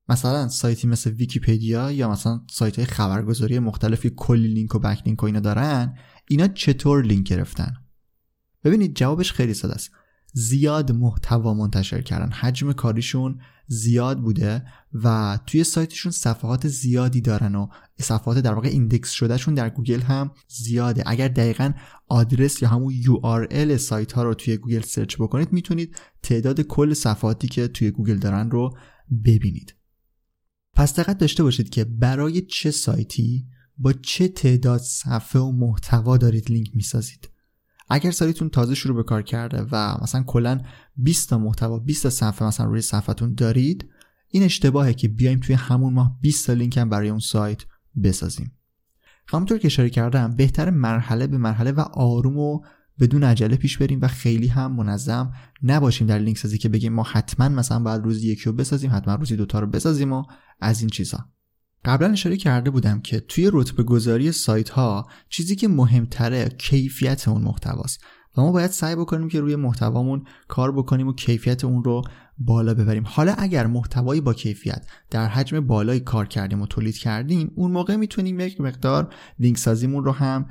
مثلا 0.10 0.48
سایتی 0.48 0.88
مثل 0.88 1.10
ویکیپدیا 1.12 1.92
یا 1.92 2.12
مثلا 2.12 2.42
سایت 2.50 2.76
های 2.76 2.86
خبرگزاری 2.86 3.60
مختلفی 3.60 4.12
کلی 4.16 4.48
لینک 4.48 4.76
و 4.76 4.80
backlink 4.80 5.24
و 5.24 5.26
اینا 5.26 5.40
دارن 5.40 5.96
اینا 6.30 6.48
چطور 6.48 7.04
لینک 7.04 7.28
گرفتن؟ 7.28 7.74
ببینید 8.64 8.96
جوابش 8.96 9.34
خیلی 9.34 9.54
ساده 9.54 9.74
است. 9.74 9.92
زیاد 10.34 10.92
محتوا 10.92 11.54
منتشر 11.54 12.02
کردن. 12.02 12.32
حجم 12.32 12.72
کاریشون 12.72 13.40
زیاد 13.72 14.22
بوده 14.22 14.64
و 14.94 15.40
توی 15.46 15.64
سایتشون 15.64 16.12
صفحات 16.12 16.68
زیادی 16.68 17.22
دارن 17.22 17.56
و 17.56 17.68
صفحات 18.00 18.38
در 18.38 18.54
واقع 18.54 18.68
index 18.68 19.12
شدهشون 19.12 19.54
در 19.54 19.70
گوگل 19.70 20.00
هم 20.00 20.32
زیاده. 20.48 21.04
اگر 21.06 21.28
دقیقا 21.28 21.74
آدرس 22.08 22.62
یا 22.62 22.70
همون 22.70 22.94
URL 22.94 23.76
سایت 23.76 24.12
ها 24.12 24.24
رو 24.24 24.34
توی 24.34 24.58
گوگل 24.58 24.82
سرچ 24.82 25.16
بکنید 25.16 25.54
می‌تونید 25.54 25.96
تعداد 26.24 26.62
کل 26.62 26.94
صفحاتی 26.94 27.48
که 27.48 27.68
توی 27.68 27.92
گوگل 27.92 28.18
دارن 28.18 28.52
رو 28.52 28.78
ببینید. 29.26 29.76
پس 30.74 31.00
دقت 31.00 31.18
داشته 31.18 31.44
باشید 31.44 31.70
که 31.70 31.84
برای 31.84 32.42
چه 32.42 32.72
سایتی 32.72 33.46
با 33.78 33.94
چه 33.94 34.28
تعداد 34.28 34.82
صفحه 34.82 35.42
و 35.42 35.52
محتوا 35.52 36.18
دارید 36.18 36.52
لینک 36.52 36.70
می‌سازید. 36.74 37.31
اگر 37.90 38.12
سایتتون 38.12 38.50
تازه 38.50 38.76
شروع 38.76 38.96
به 38.96 39.04
کار 39.04 39.22
کرده 39.22 39.68
و 39.72 39.98
مثلا 40.02 40.24
کلا 40.24 40.62
20 40.96 41.30
تا 41.30 41.38
محتوا 41.38 41.80
20 41.80 42.04
تا 42.04 42.10
صفحه 42.10 42.48
مثلا 42.48 42.66
روی 42.66 42.82
صفحتون 42.82 43.34
دارید 43.34 43.90
این 44.28 44.44
اشتباهه 44.44 44.94
که 44.94 45.08
بیایم 45.08 45.40
توی 45.40 45.56
همون 45.56 45.94
ماه 45.94 46.18
20 46.22 46.48
تا 46.48 46.54
لینک 46.54 46.78
هم 46.78 46.90
برای 46.90 47.10
اون 47.10 47.20
سایت 47.20 47.62
بسازیم. 48.04 48.52
همونطور 49.28 49.58
که 49.58 49.66
اشاره 49.66 49.90
کردم 49.90 50.36
بهتر 50.36 50.70
مرحله 50.70 51.28
به 51.28 51.38
مرحله 51.38 51.72
و 51.72 51.80
آروم 51.80 52.38
و 52.38 52.62
بدون 53.00 53.24
عجله 53.24 53.56
پیش 53.56 53.78
بریم 53.78 54.00
و 54.02 54.08
خیلی 54.08 54.48
هم 54.48 54.76
منظم 54.76 55.34
نباشیم 55.64 56.08
در 56.08 56.20
لینک 56.20 56.38
سازی 56.38 56.58
که 56.58 56.70
بگیم 56.70 56.94
ما 56.94 57.04
حتما 57.04 57.50
مثلا 57.50 57.80
باید 57.80 58.04
روزی 58.04 58.28
یکی 58.28 58.44
رو 58.44 58.54
بسازیم 58.54 58.92
حتما 58.94 59.16
روزی 59.16 59.36
دوتا 59.36 59.60
رو 59.60 59.68
بسازیم 59.68 60.14
و 60.14 60.24
از 60.60 60.82
این 60.82 60.90
چیزا. 60.90 61.26
قبلا 61.86 62.12
اشاره 62.12 62.38
کرده 62.38 62.70
بودم 62.70 63.02
که 63.02 63.20
توی 63.20 63.50
رتبه 63.54 63.84
گذاری 63.84 64.32
سایت 64.32 64.70
ها 64.70 65.08
چیزی 65.30 65.56
که 65.56 65.68
مهمتره 65.68 66.50
کیفیت 66.50 67.28
اون 67.28 67.42
محتواست 67.42 68.04
و 68.38 68.42
ما 68.42 68.52
باید 68.52 68.72
سعی 68.72 68.96
بکنیم 68.96 69.30
که 69.30 69.42
روی 69.42 69.56
محتوامون 69.56 70.24
کار 70.48 70.72
بکنیم 70.72 71.08
و 71.08 71.14
کیفیت 71.14 71.66
اون 71.66 71.84
رو 71.84 72.02
بالا 72.38 72.74
ببریم. 72.74 73.04
حالا 73.06 73.34
اگر 73.38 73.68
محتوایی 73.68 74.22
با 74.22 74.34
کیفیت 74.34 74.86
در 75.10 75.28
حجم 75.28 75.60
بالایی 75.60 76.00
کار 76.00 76.28
کردیم 76.28 76.62
و 76.62 76.68
تولید 76.68 76.98
کردیم 76.98 77.52
اون 77.56 77.72
موقع 77.72 77.96
می‌تونیم 77.96 78.40
یک 78.40 78.62
مقدار 78.62 79.14
لینک 79.40 79.58
سازیمون 79.58 80.06
رو 80.06 80.12
هم 80.12 80.46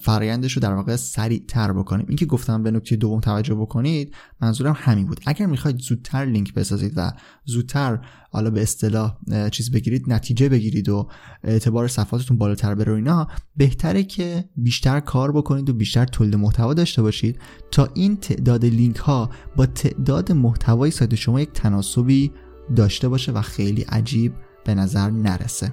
فرایندش 0.00 0.52
رو 0.52 0.62
در 0.62 0.72
واقع 0.72 0.96
سریع 0.96 1.44
تر 1.48 1.72
بکنیم. 1.72 2.06
اینکه 2.08 2.26
گفتم 2.26 2.62
به 2.62 2.70
نکته 2.70 2.96
دوم 2.96 3.20
توجه 3.20 3.54
بکنید 3.54 4.14
منظورم 4.40 4.74
همین 4.78 5.06
بود. 5.06 5.20
اگر 5.26 5.46
می‌خواید 5.46 5.78
زودتر 5.78 6.24
لینک 6.24 6.54
بسازید 6.54 6.92
و 6.96 7.12
زودتر 7.44 8.00
حالا 8.30 8.50
به 8.50 8.62
اصطلاح 8.62 9.16
چیز 9.50 9.70
بگیرید 9.70 10.12
نتیجه 10.12 10.48
بگیرید 10.48 10.88
و 10.88 11.08
اعتبار 11.44 11.88
صفحاتتون 11.88 12.38
بالاتر 12.38 12.74
بره 12.74 12.92
اینا 12.92 13.28
بهتره 13.56 14.02
که 14.02 14.44
بیشتر 14.56 15.00
کار 15.00 15.32
بکنید 15.32 15.70
و 15.70 15.72
بیشتر 15.72 16.04
تولید 16.04 16.36
محتوا 16.36 16.74
داشته 16.74 17.02
باشید 17.02 17.38
تا 17.70 17.88
این 17.94 18.16
تعداد 18.16 18.64
لینک 18.64 18.96
ها 18.96 19.30
با 19.56 19.66
تعداد 19.66 20.32
محتوای 20.32 20.90
سایت 20.90 21.14
شما 21.14 21.40
یک 21.40 21.52
تناسبی 21.52 22.32
داشته 22.76 23.08
باشه 23.08 23.32
و 23.32 23.42
خیلی 23.42 23.82
عجیب 23.82 24.34
به 24.64 24.74
نظر 24.74 25.10
نرسه. 25.10 25.72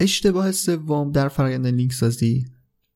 اشتباه 0.00 0.52
سوم 0.52 1.12
در 1.12 1.28
فرایند 1.28 1.66
لینک 1.66 1.92
سازی 1.92 2.44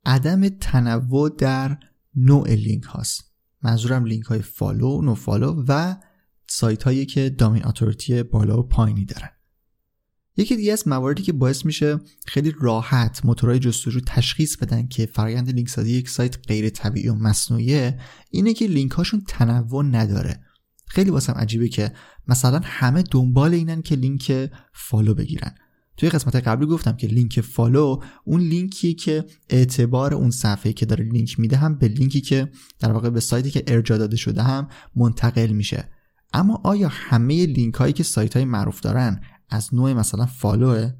عدم 0.05 0.49
تنوع 0.49 1.31
در 1.39 1.79
نوع 2.15 2.55
لینک 2.55 2.85
هاست. 2.85 3.33
منظورم 3.63 4.05
لینک 4.05 4.25
های 4.25 4.43
follow، 4.43 5.03
no 5.03 5.15
follow 5.15 5.65
و 5.69 5.97
سایت 6.47 6.83
هایی 6.83 7.07
که 7.07 7.31
domain 7.31 7.67
authority 7.67 8.23
بالا 8.23 8.59
و 8.59 8.63
پایینی 8.63 9.05
دارن. 9.05 9.31
یکی 10.37 10.57
دیگه 10.57 10.73
از 10.73 10.89
مواردی 10.89 11.23
که 11.23 11.33
باعث 11.33 11.65
میشه 11.65 12.01
خیلی 12.27 12.55
راحت 12.61 13.25
موتورهای 13.25 13.59
جستجو 13.59 14.01
تشخیص 14.07 14.57
بدن 14.57 14.87
که 14.87 15.07
فرایند 15.07 15.51
لینک 15.51 15.69
سازی 15.69 15.93
یک 15.93 16.09
سایت 16.09 16.47
غیر 16.49 16.71
طبیعی 16.71 17.09
و 17.09 17.15
مصنوعیه 17.15 18.01
اینه 18.31 18.55
که 18.55 18.67
لینک 18.67 18.93
هاشون 18.93 19.23
تنوع 19.29 19.85
نداره. 19.85 20.45
خیلی 20.87 21.11
واسم 21.11 21.33
عجیبه 21.33 21.69
که 21.69 21.93
مثلا 22.29 22.61
همه 22.65 23.03
دنبال 23.03 23.55
اینن 23.55 23.83
که 23.83 23.97
لینک 23.97 24.51
follow 24.73 25.15
بگیرن. 25.15 25.55
توی 25.99 26.09
قسمت 26.09 26.37
قبلی 26.37 26.67
گفتم 26.67 26.97
که 26.97 27.07
لینک 27.07 27.41
follow 27.41 28.01
اون 28.25 28.41
لینکیه 28.41 28.95
که 28.95 29.25
اعتبار 29.49 30.15
اون 30.15 30.31
صفحه 30.31 30.73
که 30.73 30.87
داره 30.87 31.05
لینک 31.05 31.41
میده 31.41 31.57
هم 31.57 31.79
به 31.79 31.89
لینکی 31.89 32.21
که 32.21 32.51
در 32.79 32.93
واقع 32.93 33.11
به 33.11 33.21
سایتی 33.21 33.51
که 33.51 33.65
ارجاع 33.67 33.99
داده 33.99 34.17
شده 34.17 34.43
هم 34.43 34.69
منتقل 34.97 35.47
میشه 35.47 35.89
اما 36.33 36.61
آیا 36.65 36.89
همه 36.93 37.47
لینک 37.47 37.75
هایی 37.75 37.93
که 37.93 38.03
سایت 38.03 38.37
های 38.37 38.45
معروف 38.45 38.81
دارن 38.81 39.21
از 39.51 39.75
نوع 39.75 39.93
مثلا 39.93 40.27
follow 40.27 40.83
ه 40.83 40.93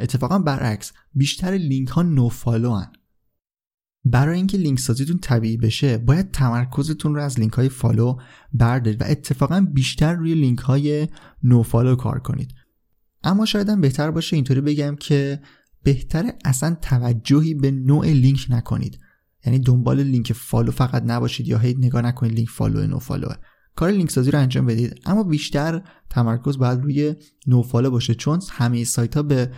اتفاقا 0.00 0.38
برعکس 0.38 0.92
بیشتر 1.14 1.50
لینک 1.50 1.88
ها 1.88 2.02
no 2.02 2.28
follow 2.28 2.74
هن. 2.74 2.92
برای 4.04 4.36
اینکه 4.36 4.58
لینک 4.58 4.78
سازیتون 4.78 5.18
طبیعی 5.18 5.56
بشه 5.56 5.98
باید 5.98 6.30
تمرکزتون 6.30 7.14
رو 7.14 7.22
از 7.22 7.40
لینک 7.40 7.52
های 7.52 7.68
follow 7.68 8.16
بردارید 8.52 9.02
و 9.02 9.04
اتفاقا 9.08 9.66
بیشتر 9.72 10.14
روی 10.14 10.34
لینک 10.34 10.58
های 10.58 11.08
no 11.42 11.62
follow 11.62 11.96
کار 11.96 12.18
کنید 12.18 12.59
اما 13.22 13.44
شاید 13.44 13.80
بهتر 13.80 14.10
باشه 14.10 14.36
اینطوری 14.36 14.60
بگم 14.60 14.96
که 14.96 15.40
بهتر 15.82 16.32
اصلا 16.44 16.76
توجهی 16.82 17.54
به 17.54 17.70
نوع 17.70 18.06
لینک 18.06 18.46
نکنید. 18.50 18.98
یعنی 19.46 19.58
دنبال 19.58 20.02
لینک 20.02 20.32
follow 20.32 20.70
فقط 20.70 21.02
نباشید 21.06 21.48
یا 21.48 21.58
هی 21.58 21.74
نگاه 21.74 22.02
نکنید 22.02 22.32
لینک 22.32 22.48
follow 22.48 22.86
no 22.86 22.98
follow 22.98 23.31
ه 23.31 23.36
کار 23.76 23.90
لینک 23.90 24.10
سازی 24.10 24.30
رو 24.30 24.38
انجام 24.38 24.66
بدید. 24.66 25.00
اما 25.06 25.22
بیشتر 25.22 25.82
تمرکز 26.10 26.58
باید 26.58 26.80
روی 26.80 27.14
no 27.46 27.62
follow 27.62 27.90
باشه 27.90 28.14
چون 28.14 28.40
همه 28.50 28.84
سایت 28.84 29.16
ها 29.16 29.22
به 29.22 29.50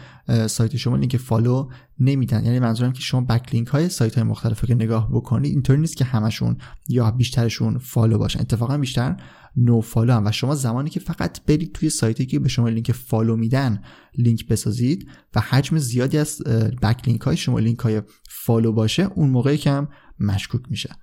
سایت 0.46 0.76
شما 0.76 0.96
لینک 0.96 1.16
follow 1.16 1.68
نمیدن. 2.00 2.44
یعنی 2.44 2.58
منظورم 2.58 2.92
که 2.92 3.00
شما 3.00 3.20
backlink 3.20 3.68
های 3.68 3.88
سایت 3.88 4.14
های 4.14 4.24
مختلف 4.24 4.64
که 4.64 4.74
نگاه 4.74 5.10
بکنید 5.12 5.52
اینطوری 5.52 5.80
نیست 5.80 5.96
که 5.96 6.04
همشون 6.04 6.56
یا 6.88 7.10
بیشترشون 7.10 7.78
follow 7.78 8.18
باشن. 8.18 8.40
اتفاقا 8.40 8.78
بیشتر 8.78 9.16
no 9.56 9.80
follow 9.80 10.12
هن. 10.12 10.26
و 10.26 10.32
شما 10.32 10.54
زمانی 10.54 10.90
که 10.90 11.00
فقط 11.00 11.44
برید 11.44 11.72
توی 11.72 11.90
سایتی 11.90 12.26
که 12.26 12.38
به 12.38 12.48
شما 12.48 12.68
لینک 12.68 12.92
follow 12.92 13.36
میدن 13.36 13.82
لینک 14.18 14.46
بسازید 14.46 15.08
و 15.34 15.40
حجم 15.40 15.78
زیادی 15.78 16.18
از 16.18 16.42
backlink 16.82 17.20
های 17.20 17.36
شما 17.36 17.58
لینک 17.58 17.78
های 17.78 18.02
follow 18.28 18.72
باشه 18.72 19.02
اون 19.02 19.30
موقعی 19.30 19.58
که 19.58 19.70
هم 19.70 19.88
مشکوک 20.20 20.62
میشه. 20.70 20.96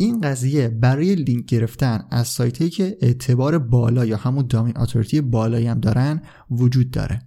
این 0.00 0.20
قضیه 0.20 0.68
برای 0.68 1.14
لینک 1.14 1.44
گرفتن 1.44 2.04
از 2.10 2.28
سایتی 2.28 2.70
که 2.70 2.98
اعتبار 3.00 3.58
بالا 3.58 4.04
یا 4.04 4.16
همون 4.16 4.46
domain 4.46 4.78
authority 4.78 5.20
بالایی 5.20 5.66
هم 5.66 5.80
دارن 5.80 6.22
وجود 6.50 6.90
داره. 6.90 7.22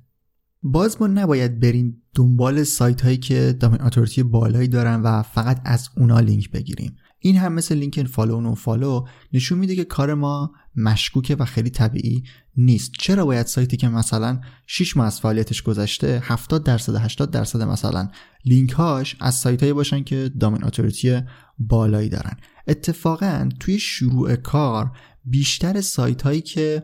باز 0.64 1.02
ما 1.02 1.08
نباید 1.08 1.60
بریم 1.60 2.02
دنبال 2.16 2.64
سایت 2.64 3.02
هایی 3.02 3.18
که 3.18 3.58
domain 3.60 3.82
authority 3.82 4.24
بالایی 4.24 4.68
دارن 4.68 5.02
و 5.02 5.22
فقط 5.22 5.62
از 5.66 5.90
اونا 5.98 6.20
لینک 6.20 6.52
بگیریم. 6.52 6.96
این 7.20 7.38
هم 7.38 7.54
مثل 7.54 7.76
لینک 7.76 8.08
follow 8.08 8.52
و 8.52 8.56
follow 8.56 9.06
نشون 9.34 9.60
میده 9.60 9.76
که 9.76 9.84
کار 9.84 10.14
ما 10.14 10.52
مشکوکه 10.76 11.36
و 11.36 11.46
خیلی 11.46 11.70
طبیعی 11.70 12.24
نیست. 12.58 12.92
چرا 13.00 13.26
باید 13.26 13.46
سایتی 13.46 13.78
که 13.78 13.90
مثلا 13.90 14.42
6 14.68 14.98
ماه 14.98 15.08
از 15.08 15.20
فعالیتش 15.20 15.62
گذشته 15.62 16.22
70 16.24 16.64
درصد 16.64 16.96
80 16.96 17.32
درصد 17.32 17.62
مثلا 17.62 18.10
لینک 18.46 18.72
هاش 18.72 19.16
از 19.20 19.36
سایت 19.36 19.62
هایی 19.62 19.74
باشن 19.74 20.04
که 20.04 20.32
دامین 20.40 20.64
اتوریتی 20.64 21.22
بالایی 21.60 22.10
دارن؟ 22.10 22.38
اتفاقا 22.68 23.50
توی 23.60 23.80
شروع 23.80 24.36
کار 24.36 24.92
بیشتر 25.26 25.82
سایت 25.82 26.22
هایی 26.22 26.42
که 26.42 26.84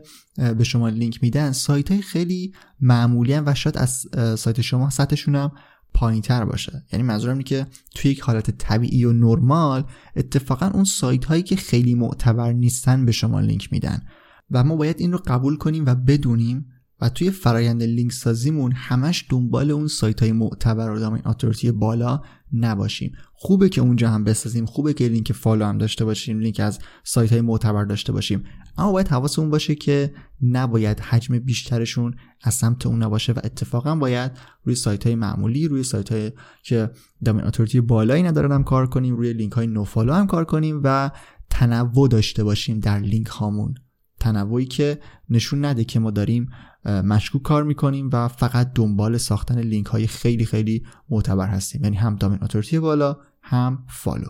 به 0.58 0.64
شما 0.64 0.88
لینک 0.88 1.18
میدن 1.22 1.52
سایت 1.52 1.90
های 1.90 2.02
خیلی 2.02 2.52
معمولی 2.80 3.34
و 3.34 3.54
شاید 3.54 3.78
از 3.78 4.06
سایت 4.40 4.60
شما 4.60 4.90
سطحشون 4.90 5.34
هم 5.34 5.52
پایین 5.94 6.22
تر 6.22 6.44
باشه. 6.44 6.84
یعنی 6.92 7.02
منظورم 7.02 7.32
اینه 7.32 7.44
که 7.44 7.66
توی 7.94 8.10
یک 8.10 8.20
حالت 8.20 8.50
طبیعی 8.50 9.04
و 9.04 9.12
نرمال 9.12 9.84
اتفاقا 10.16 10.66
اون 10.66 10.84
سایت 10.84 11.24
هایی 11.24 11.42
که 11.42 11.56
خیلی 11.56 11.94
معتبر 11.94 12.52
نیستن 12.52 13.04
به 13.04 13.12
شما 13.12 13.40
لینک 13.40 13.72
میدن. 13.72 14.02
و 14.50 14.64
ما 14.64 14.76
باید 14.76 14.96
این 15.00 15.12
رو 15.12 15.18
قبول 15.26 15.56
کنیم 15.56 15.86
و 15.86 15.94
بدونیم 15.94 16.66
و 17.00 17.08
توی 17.08 17.30
فرایند 17.30 17.82
لینک 17.82 18.12
سازیمون 18.12 18.72
همش 18.72 19.24
دنبال 19.30 19.70
اون 19.70 19.88
سایت 19.88 20.22
های 20.22 20.32
معتبر 20.32 20.90
و 20.90 20.98
domain 20.98 21.22
authority 21.26 21.70
بالا 21.70 22.20
نباشیم. 22.52 23.12
خوبه 23.32 23.68
که 23.68 23.80
اونجا 23.80 24.10
هم 24.10 24.24
بسازیم 24.24 24.66
خوبه 24.66 24.94
که 24.94 25.08
لینک 25.08 25.32
follow 25.32 25.64
هم 25.64 25.78
داشته 25.78 26.04
باشیم 26.04 26.38
لینک 26.38 26.60
از 26.60 26.78
سایت 27.04 27.32
های 27.32 27.40
معتبر 27.40 27.84
داشته 27.84 28.12
باشیم. 28.12 28.44
اما 28.78 28.92
باید 28.92 29.08
حواسمون 29.08 29.50
باشه 29.50 29.74
که 29.74 30.14
نباید 30.42 31.00
حجم 31.00 31.38
بیشترشون 31.38 32.14
از 32.42 32.54
سمت 32.54 32.86
اون 32.86 33.02
نباشه 33.02 33.32
و 33.32 33.40
اتفاقا 33.44 33.94
باید 33.96 34.32
روی 34.64 34.74
سایت 34.74 35.06
های 35.06 35.14
معمولی 35.14 35.68
روی 35.68 35.82
سایت 35.82 36.12
های 36.12 36.32
که 36.62 36.90
domain 37.24 37.44
authority 37.44 37.80
بالایی 37.80 38.22
ندارن 38.22 38.52
هم 38.52 38.64
کار 38.64 38.86
کنیم 38.86 39.16
روی 39.16 39.32
لینک 39.32 39.52
های 39.52 39.66
no 39.66 39.84
follow 39.84 40.12
هم 40.12 40.26
کار 40.26 40.44
کنیم 40.44 40.80
و 40.84 41.10
تنوع 41.50 42.08
داشته 42.08 42.44
باشیم 42.44 42.80
در 42.80 42.98
لینک 42.98 43.26
هامون. 43.26 43.74
تنوعی 44.20 44.64
که 44.66 45.00
نشون 45.30 45.64
نده 45.64 45.84
که 45.84 46.00
ما 46.00 46.10
داریم 46.10 46.50
مشکوک 46.88 47.42
کار 47.42 47.64
می‌کنیم 47.64 48.10
و 48.12 48.28
فقط 48.28 48.72
دنبال 48.74 49.16
ساختن 49.16 49.58
لینک 49.58 49.86
های 49.86 50.06
خیلی 50.06 50.44
خیلی 50.44 50.82
معتبر 51.08 51.46
هستیم. 51.46 51.84
یعنی 51.84 51.96
هم 51.96 52.16
domain 52.16 52.38
authority 52.42 52.78
بالا 52.78 53.16
هم 53.42 53.84
follow. 53.88 54.28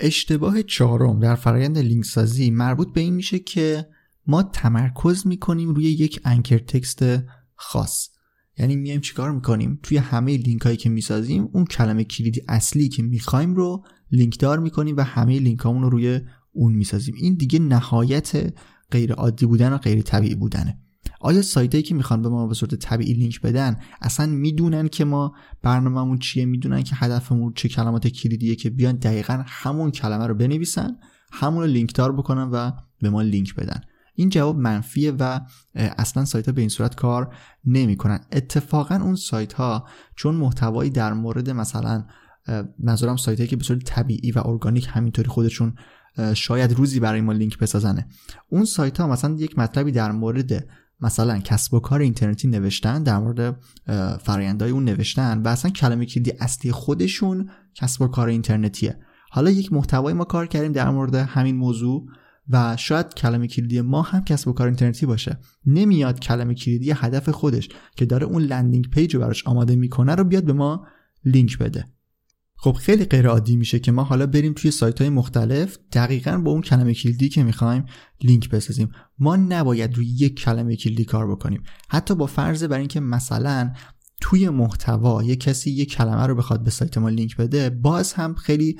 اشتباه 0.00 0.62
چهارم 0.62 1.20
در 1.20 1.34
فرایند 1.34 1.78
لینک 1.78 2.04
سازی 2.04 2.50
مربوط 2.50 2.92
به 2.92 3.00
این 3.00 3.14
میشه 3.14 3.38
که 3.38 3.86
ما 4.26 4.42
تمرکز 4.42 5.26
می‌کنیم 5.26 5.74
روی 5.74 5.84
یک 5.84 6.20
anchor 6.24 6.58
text 6.58 7.04
خاص. 7.54 8.08
یعنی 8.58 8.76
میایم 8.76 9.00
چیکار 9.00 9.32
می‌کنیم؟ 9.32 9.80
توی 9.82 9.96
همه 9.96 10.36
لینک 10.36 10.62
هایی 10.62 10.76
که 10.76 10.88
می‌سازیم 10.88 11.48
اون 11.52 11.64
کلمه 11.64 12.04
کلیدی 12.04 12.42
اصلی 12.48 12.88
که 12.88 13.02
می‌خوایم 13.02 13.54
رو 13.54 13.84
لینک 14.12 14.38
دار 14.38 14.58
می‌کنیم 14.58 14.96
و 14.96 15.00
همه 15.00 15.38
لینک 15.38 15.60
رو 15.60 15.90
روی 15.90 16.20
اون 16.52 16.72
می‌سازیم. 16.72 17.14
این 17.18 17.34
دیگه 17.34 17.58
نهایت 17.58 18.54
غیر 18.90 19.12
عادی 19.12 19.46
بودن 19.46 19.72
و 19.72 19.78
غیر 19.78 20.02
طبیعی 20.02 20.34
بودنه. 20.34 20.78
آیا 21.24 21.42
سایتایی 21.42 21.82
که 21.82 21.94
می‌خوان 21.94 22.22
به 22.22 22.28
ما 22.28 22.46
به 22.46 22.54
صورت 22.54 22.74
طبیعی 22.74 23.12
لینک 23.12 23.40
بدن 23.40 23.76
اصلا 24.00 24.26
می‌دونن 24.26 24.88
که 24.88 25.04
ما 25.04 25.34
برنامهمون 25.62 26.18
چیه؟ 26.18 26.44
می‌دونن 26.44 26.82
که 26.82 26.96
هدفمون 26.96 27.52
چه 27.56 27.68
کلمات 27.68 28.08
کلیدیه 28.08 28.54
که 28.54 28.70
بیان 28.70 28.96
دقیقا 28.96 29.44
همون 29.46 29.90
کلمه 29.90 30.26
رو 30.26 30.34
بنویسن 30.34 30.96
همون 31.32 31.60
رو 31.60 31.66
لینک 31.66 31.94
دار 31.94 32.12
بکنن 32.12 32.50
و 32.50 32.70
به 33.00 33.10
ما 33.10 33.22
لینک 33.22 33.54
بدن. 33.54 33.80
این 34.14 34.28
جواب 34.28 34.58
منفیه 34.58 35.12
و 35.12 35.40
اصلا 35.74 36.24
سایت 36.24 36.46
ها 36.46 36.52
به 36.52 36.60
این 36.60 36.68
صورت 36.68 36.94
کار 36.94 37.34
نمی‌کنن. 37.64 38.20
اتفاقا 38.32 38.94
اون 38.94 39.14
سایت 39.14 39.52
ها 39.52 39.86
چون 40.16 40.34
محتوایی 40.34 40.90
در 40.90 41.12
مورد 41.12 41.50
مثلا 41.50 42.04
منظورم 42.78 43.16
سایت 43.16 43.48
که 43.48 43.56
به 43.56 43.64
صورت 43.64 43.84
طبیعی 43.84 44.32
و 44.32 44.42
ارگانیک 44.44 44.88
همینطوری 44.90 45.28
خودشون 45.28 45.74
شاید 46.34 46.72
روزی 46.72 47.00
برای 47.00 47.20
ما 47.20 47.32
لینک 47.32 47.58
بسازنه. 47.58 48.06
اون 48.48 48.64
سایت 48.64 49.00
ها 49.00 49.06
مثلا 49.06 49.34
یک 49.34 49.58
مطلبی 49.58 49.92
در 49.92 50.12
مورد 50.12 50.66
مثلا 51.02 51.38
کسب 51.38 51.74
و 51.74 51.80
کار 51.80 52.00
اینترنتی 52.00 52.48
نوشتن 52.48 53.02
در 53.02 53.18
مورد 53.18 53.56
فرایندهای 54.22 54.70
اون 54.70 54.84
نوشتن 54.84 55.42
و 55.42 55.48
اصلا 55.48 55.70
کلمه 55.70 56.06
کلیدی 56.06 56.32
اصلی 56.40 56.72
خودشون 56.72 57.50
کسب 57.74 58.02
و 58.02 58.06
کار 58.06 58.28
اینترنتیه. 58.28 58.98
حالا 59.30 59.50
یک 59.50 59.72
محتوای 59.72 60.14
ما 60.14 60.24
کار 60.24 60.46
کردیم 60.46 60.72
در 60.72 60.90
مورد 60.90 61.14
همین 61.14 61.56
موضوع 61.56 62.06
و 62.50 62.76
شاید 62.76 63.14
کلمه 63.14 63.46
کلیدی 63.46 63.80
ما 63.80 64.02
هم 64.02 64.24
کسب 64.24 64.48
و 64.48 64.52
کار 64.52 64.66
اینترنتی 64.66 65.06
باشه. 65.06 65.38
نمیاد 65.66 66.20
کلمه 66.20 66.54
کلیدی 66.54 66.90
هدف 66.90 67.28
خودش 67.28 67.68
که 67.96 68.04
داره 68.04 68.26
اون 68.26 68.42
landing 68.42 68.90
page 68.90 69.14
رو 69.14 69.20
براش 69.20 69.46
آماده 69.46 69.76
می‌کنه 69.76 70.14
رو 70.14 70.24
بیاد 70.24 70.44
به 70.44 70.52
ما 70.52 70.86
لینک 71.24 71.58
بده. 71.58 71.84
خب 72.64 72.72
خیلی 72.72 73.04
غیر 73.04 73.28
عادی 73.28 73.56
میشه 73.56 73.78
که 73.78 73.92
ما 73.92 74.04
حالا 74.04 74.26
بریم 74.26 74.52
توی 74.52 74.70
سایت 74.70 75.00
های 75.00 75.10
مختلف 75.10 75.78
دقیقا 75.92 76.38
با 76.38 76.50
اون 76.50 76.60
کلمه 76.60 76.94
کلیدی 76.94 77.28
که 77.28 77.42
می‌خوایم 77.42 77.84
لینک 78.24 78.50
بسازیم. 78.50 78.90
ما 79.18 79.36
نباید 79.36 79.94
روی 79.94 80.06
یک 80.06 80.40
کلمه 80.40 80.76
کلیدی 80.76 81.04
کار 81.04 81.30
بکنیم. 81.30 81.62
حتی 81.88 82.14
با 82.14 82.26
فرض 82.26 82.64
بر 82.64 82.78
اینکه 82.78 83.00
مثلا 83.00 83.72
توی 84.20 84.48
محتوا 84.48 85.22
یه 85.22 85.36
کسی 85.36 85.70
یه 85.70 85.84
کلمه 85.84 86.26
رو 86.26 86.34
بخواد 86.34 86.64
به 86.64 86.70
سایت 86.70 86.98
ما 86.98 87.08
لینک 87.08 87.36
بده 87.36 87.70
باز 87.70 88.12
هم 88.12 88.34
خیلی 88.34 88.78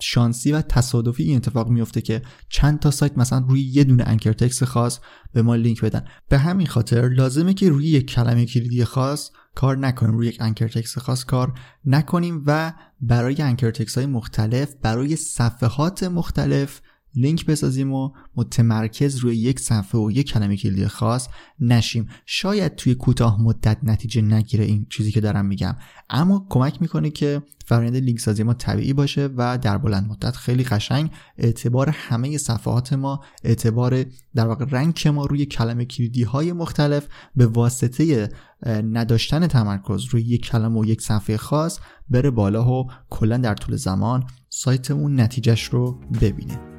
شانسی 0.00 0.52
و 0.52 0.60
تصادفی 0.60 1.22
این 1.22 1.36
اتفاق 1.36 1.68
میفته 1.68 2.00
که 2.00 2.22
چند 2.48 2.78
تا 2.78 2.90
سایت 2.90 3.18
مثلا 3.18 3.44
روی 3.48 3.60
یه 3.60 3.84
دونه 3.84 4.04
انکر 4.06 4.32
تکس 4.32 4.62
خاص 4.62 5.00
به 5.32 5.42
ما 5.42 5.56
لینک 5.56 5.80
بدن. 5.80 6.04
به 6.28 6.38
همین 6.38 6.66
خاطر 6.66 7.08
لازمه 7.08 7.54
که 7.54 7.68
روی 7.68 7.86
یک 7.86 8.06
کلمه 8.06 8.46
کلیدی 8.46 8.84
خاص 8.84 9.30
کار 9.58 9.76
نکنیم 9.76 10.12
روی 10.12 10.26
یک 10.26 10.36
انکر 10.40 10.68
تکس 10.68 10.98
خاص 10.98 11.24
کار 11.24 11.52
نکنیم 11.84 12.42
و 12.46 12.72
برای 13.00 13.42
انکر 13.42 13.72
های 13.96 14.06
مختلف 14.06 14.74
برای 14.82 15.16
صفحات 15.16 16.02
مختلف 16.02 16.80
لینک 17.18 17.46
بسازیم 17.46 17.92
و 17.92 18.10
متمرکز 18.36 19.16
روی 19.16 19.36
یک 19.36 19.60
صفحه 19.60 20.00
و 20.00 20.10
یک 20.10 20.32
کلمه 20.32 20.56
کلیدی 20.56 20.86
خاص 20.86 21.28
نشیم. 21.60 22.08
شاید 22.26 22.74
توی 22.74 22.94
کوتاه 22.94 23.42
مدت 23.42 23.78
نتیجه 23.82 24.22
نگیره 24.22 24.64
این 24.64 24.86
چیزی 24.90 25.12
که 25.12 25.20
دارم 25.20 25.46
میگم. 25.46 25.76
اما 26.10 26.46
کمک 26.48 26.82
می‌کنه 26.82 27.10
که 27.10 27.42
فرآیند 27.66 27.96
لینک 27.96 28.20
سازی 28.20 28.42
ما 28.42 28.54
طبیعی 28.54 28.92
باشه 28.92 29.28
و 29.36 29.58
در 29.58 29.78
بلند 29.78 30.10
مدت 30.10 30.36
خیلی 30.36 30.64
قشنگ 30.64 31.10
اعتبار 31.38 31.88
همه 31.88 32.38
صفحات 32.38 32.92
ما 32.92 33.20
اعتبار 33.44 34.04
در 34.34 34.46
واقع 34.46 34.64
رنگ 34.70 35.08
ما 35.08 35.26
روی 35.26 35.46
کلمه 35.46 35.84
کلیدی 35.84 36.22
های 36.22 36.52
مختلف 36.52 37.08
به 37.36 37.46
واسطه 37.46 38.28
نداشتن 38.66 39.46
تمرکز 39.46 40.04
روی 40.04 40.22
یک 40.22 40.46
کلمه 40.46 40.80
و 40.80 40.84
یک 40.84 41.02
صفحه 41.02 41.36
خاص 41.36 41.78
بره 42.10 42.30
بالا 42.30 42.72
و 42.72 42.86
کلا 43.10 43.36
در 43.36 43.54
طول 43.54 43.76
زمان 43.76 44.24
سایتمون 44.48 45.20
نتیجهش 45.20 45.64
رو 45.64 46.00
ببینه 46.20 46.77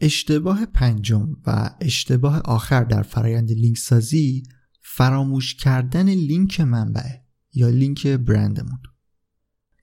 اشتباه 0.00 0.66
پنجم 0.66 1.36
و 1.46 1.70
اشتباه 1.80 2.40
آخر 2.40 2.84
در 2.84 3.02
فرایند 3.02 3.50
لینک 3.50 3.78
سازی 3.78 4.42
فراموش 4.80 5.54
کردن 5.54 6.08
لینک 6.08 6.60
منبع 6.60 7.10
یا 7.54 7.68
لینک 7.68 8.06
برندمون. 8.06 8.78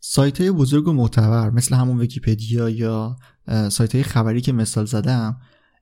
سایت 0.01 0.41
های 0.41 0.51
بزرگ 0.51 0.87
و 0.87 0.93
معتبر 0.93 1.49
مثل 1.49 1.75
همون 1.75 1.97
ویکیپدیا 1.99 2.69
یا 2.69 3.15
سایت 3.47 3.95
های 3.95 4.03
خبری 4.03 4.41
که 4.41 4.51
مثال 4.51 4.85
زدم 4.85 5.37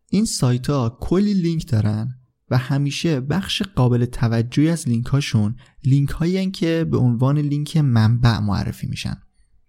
این 0.09 0.25
سایت 0.25 0.69
ها 0.69 0.97
کلی 1.01 1.33
لینک 1.33 1.71
دارن 1.71 2.19
و 2.49 2.57
همیشه 2.57 3.19
بخش 3.19 3.61
قابل 3.61 4.05
توجهی 4.05 4.69
از 4.69 4.87
لینک 4.87 5.05
هاشون 5.05 5.55
لینک 5.83 6.09
هایی 6.09 6.51
که 6.51 6.87
به 6.91 6.97
عنوان 6.97 7.37
لینک 7.37 7.77
منبع 7.77 8.39
معرفی 8.39 8.87
میشن. 8.87 9.17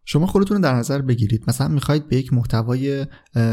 شما 0.04 0.26
خودتون 0.26 0.56
رو 0.56 0.62
در 0.62 0.74
نظر 0.74 1.02
بگیرید. 1.02 1.44
مثلا 1.48 1.68
می‌خواید 1.68 2.08
به 2.08 2.16
یک 2.16 2.32
محتوای 2.32 3.06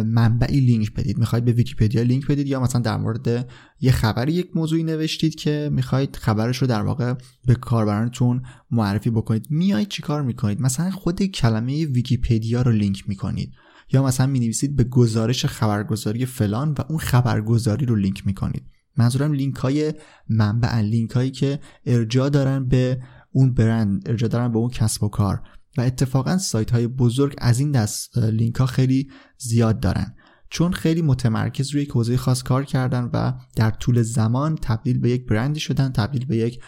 منبعی 0.05 0.59
لینک 0.59 0.93
بدید. 0.93 1.17
می‌خواید 1.17 1.45
به 1.45 1.51
ویکیپدیا 1.51 2.01
لینک 2.01 2.27
بدید 2.27 2.47
یا 2.47 2.59
مثلا 2.59 2.81
در 2.81 2.97
مورد 2.97 3.49
یه 3.81 3.91
خبری 3.91 4.33
یک 4.33 4.49
موضوعی 4.55 4.83
نوشتید 4.83 5.35
که 5.35 5.69
می‌خواید 5.73 6.15
خبرش 6.15 6.57
رو 6.57 6.67
در 6.67 6.81
واقع 6.81 7.13
به 7.45 7.55
کاربرانتون 7.55 8.41
معرفی 8.71 9.09
بکنید. 9.09 9.47
میایید 9.49 9.87
چیکار 9.87 10.21
می‌کنید؟ 10.21 10.61
مثلا 10.61 10.91
خود 10.91 11.23
کلمه 11.23 11.85
ویکیپدیا 11.85 12.61
رو 12.61 12.71
لینک 12.71 13.09
می‌کنید. 13.09 13.53
یا 13.93 14.03
مثلا 14.03 14.27
می‌نویسید 14.27 14.75
به 14.75 14.83
گزارش 14.83 15.45
خبرگزاری 15.45 16.25
فلان 16.25 16.71
و 16.71 16.81
اون 16.89 16.99
خبرگزاری 16.99 17.85
رو 17.85 17.95
لینک 17.95 18.27
می‌کنید. 18.27 18.63
منظورم 18.97 19.33
لینک 19.33 19.55
های 19.55 19.93
منبع 20.29 20.79
لینک 20.79 21.11
هایی 21.11 21.31
که 21.31 21.59
ارجاع 21.85 22.29
دارن 22.29 22.67
به 22.67 23.01
اون 23.31 23.53
برند 23.53 24.03
ارجاع 24.05 24.29
دارن 24.29 24.51
به 24.51 24.57
اون 24.57 24.69
کسب 24.69 25.03
و 25.03 25.09
کار. 25.09 25.41
و 25.77 25.81
اتفاقا 25.81 26.37
سایت 26.37 26.71
های 26.71 26.87
بزرگ 26.87 27.35
از 27.37 27.59
این 27.59 27.71
دست 27.71 28.17
لینک 28.17 28.55
ها 28.55 28.65
خیلی 28.65 29.09
زیاد 29.37 29.79
دارن. 29.79 30.15
چون 30.49 30.73
خیلی 30.73 31.01
متمرکز 31.01 31.69
روی 31.69 31.81
یک 31.81 31.89
حوزه 31.89 32.17
خاص 32.17 32.43
کار 32.43 32.65
کردن 32.65 33.09
و 33.13 33.33
در 33.55 33.71
طول 33.71 34.01
زمان 34.01 34.55
تبدیل 34.55 34.99
به 34.99 35.09
یک 35.09 35.25
برندی 35.25 35.59
شدن 35.59 35.91
تبدیل 35.91 36.25
به 36.25 36.37
یک 36.37 36.59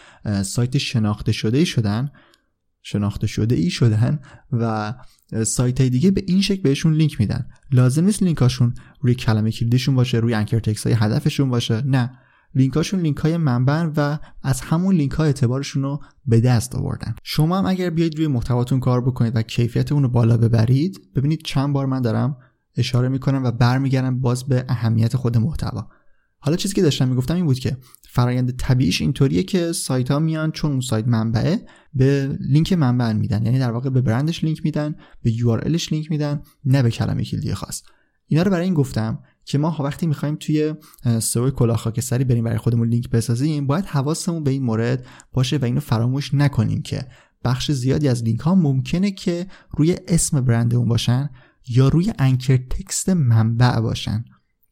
سایت 0.44 0.78
شناخته 0.78 1.32
شده 1.32 1.66
شدن 1.66 2.12
شناخته 2.82 3.28
شده 3.28 3.56
ای 3.56 3.70
شدن 3.70 4.20
و 4.52 4.94
سایت 5.46 5.82
های 5.82 5.90
دیگه 5.90 6.12
به 6.12 6.24
این 6.28 6.42
شکل 6.42 6.62
بهشون 6.62 6.94
لینک 6.94 7.20
میدن. 7.20 7.46
لازم 7.72 8.06
نیست 8.06 8.24
لینکاشون 8.24 8.74
روی 9.02 9.16
کلمه 9.16 9.52
کلیدشون 9.52 9.96
باشه 9.96 10.18
روی 10.18 10.34
انکر 10.34 10.60
تکس 10.60 10.88
های 10.88 10.96
هدفشون 11.00 11.50
باشه 11.50 11.82
نه. 11.86 12.20
لینکاشون 12.56 13.00
لینک 13.00 13.18
های 13.18 13.38
منبع 13.38 13.84
و 13.98 14.18
از 14.42 14.62
همون 14.62 14.96
لینک 14.96 15.12
ها 15.12 15.24
اعتبارشون 15.24 15.84
رو 15.84 16.00
به 16.26 16.42
دست 16.42 16.76
آوردن. 16.76 17.16
شما 17.24 17.58
هم 17.58 17.66
اگر 17.66 17.90
بیاید 17.90 18.18
روی 18.18 18.28
محتواتون 18.28 18.80
کار 18.80 19.02
بکنید 19.02 19.36
و 19.36 19.42
کیفیت 19.42 19.92
اون 19.92 20.04
رو 20.04 20.10
بالا 20.10 20.38
ببرید 20.38 21.00
ببینید 21.16 21.42
چند 21.44 21.74
بار 21.74 21.86
من 21.86 22.02
دارم 22.02 22.38
اشاره 22.78 23.10
می‌کنم 23.10 23.44
و 23.44 23.52
برمیگردم 23.52 24.22
باز 24.22 24.44
به 24.44 24.66
اهمیت 24.70 25.16
خود 25.16 25.38
محتوا. 25.38 25.88
حالا 26.40 26.58
چیزی 26.58 26.74
که 26.74 26.82
داشتم 26.82 27.08
می‌گفتم 27.08 27.36
این 27.36 27.46
بود 27.46 27.60
که 27.60 27.78
فرایند 28.10 28.56
طبیعیش 28.56 29.02
اینطوریه 29.02 29.44
که 29.44 29.72
سایت 29.72 30.12
ها 30.12 30.20
میان 30.20 30.52
چون 30.52 30.72
اون 30.72 30.82
سایت 30.82 31.08
منبعه 31.08 31.66
به 31.94 32.38
لینک 32.40 32.74
منبع 32.74 33.14
میدن. 33.14 33.46
یعنی 33.46 33.60
در 33.60 33.72
واقع 33.72 33.90
به 33.90 34.02
برندش 34.02 34.44
لینک 34.44 34.62
میدن 34.64 34.96
به 35.22 35.32
URL 35.32 35.68
ش 35.68 35.92
لینک 35.92 36.12
میدن 36.12 36.42
نه 36.66 36.84
به 36.84 36.92
کلمه 36.92 37.24
کلیدی 37.24 37.54
خاص. 37.54 37.84
اینا 38.28 38.44
رو 38.44 38.52
برای 38.52 38.66
این 38.66 38.74
گفتم 38.74 39.20
که 39.46 39.58
ما 39.58 39.78
وقتی 39.80 40.08
می‌خوایم 40.08 40.38
توی 40.40 40.74
سئو 41.20 41.50
کلاه 41.50 41.78
خاکستری 41.78 42.24
بریم 42.24 42.44
برای 42.44 42.58
خودمون 42.58 42.88
لینک 42.88 43.10
بسازیم 43.10 43.68
باید 43.68 43.86
حواسمون 43.86 44.44
به 44.44 44.52
این 44.52 44.64
مورد 44.64 45.06
باشه 45.34 45.58
و 45.58 45.66
اینو 45.66 45.80
فراموش 45.80 46.34
نکنیم 46.34 46.82
که 46.82 47.06
بخش 47.44 47.72
زیادی 47.72 48.08
از 48.08 48.24
لینک 48.24 48.40
ها 48.40 48.56
ممکنه 48.56 49.12
که 49.12 49.48
روی 49.78 49.96
اسم 50.08 50.42
برند 50.42 50.76
اون 50.76 50.88
باشن 50.88 51.30
یا 51.68 51.88
روی 51.88 52.14
anchor 52.20 52.58
text 52.58 53.10
منبع 53.10 53.80
باشن. 53.80 54.26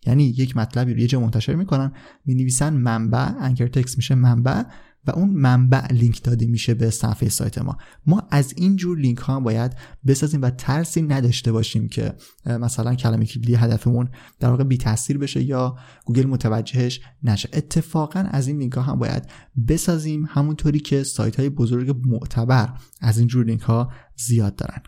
یعنی 0.06 0.24
یک 0.24 0.58
مطلبی 0.58 0.94
رو 0.94 1.00
یه 1.00 1.08
جا 1.08 1.20
منتشر 1.20 1.56
می‌کنن 1.56 1.94
می 2.26 2.36
نویسن 2.36 2.74
منبع 2.74 3.32
anchor 3.40 3.68
text 3.68 3.98
میشه 3.98 4.16
منبع. 4.16 4.64
و 5.08 5.12
اون 5.12 5.30
منبع 5.30 5.94
لینک 5.94 6.24
داده 6.24 6.46
میشه 6.46 6.74
به 6.74 6.90
صفحه 6.90 7.30
سایت 7.30 7.58
ما. 7.58 7.78
ما 8.06 8.28
از 8.32 8.54
این 8.58 8.76
جور 8.76 8.98
لینک 8.98 9.18
ها 9.18 9.40
باید 9.40 9.76
بسازیم 10.08 10.42
و 10.42 10.50
ترسی 10.50 11.02
نداشته 11.02 11.52
باشیم 11.52 11.88
که 11.88 12.14
مثلا 12.46 12.96
کلمه 12.96 13.26
کلیدی 13.26 13.56
هدفمون 13.56 14.10
در 14.40 14.50
واقع 14.50 14.64
بی 14.64 14.78
تاثیر 14.78 15.18
بشه 15.18 15.44
یا 15.44 15.76
گوگل 16.06 16.26
متوجهش 16.26 17.02
نشه. 17.24 17.50
اتفاقا 17.54 18.20
از 18.20 18.48
این 18.48 18.58
لینک 18.58 18.74
ها 18.74 18.82
هم 18.82 19.00
باید 19.00 19.24
بسازیم 19.68 20.28
همونطوری 20.30 20.80
که 20.80 21.04
سایت 21.04 21.40
های 21.40 21.50
بزرگ 21.50 21.96
معتبر 22.06 22.74
از 23.02 23.18
این 23.18 23.28
جور 23.28 23.46
لینک 23.46 23.62
ها 23.62 23.92
زیاد 24.16 24.56
دارن. 24.56 24.82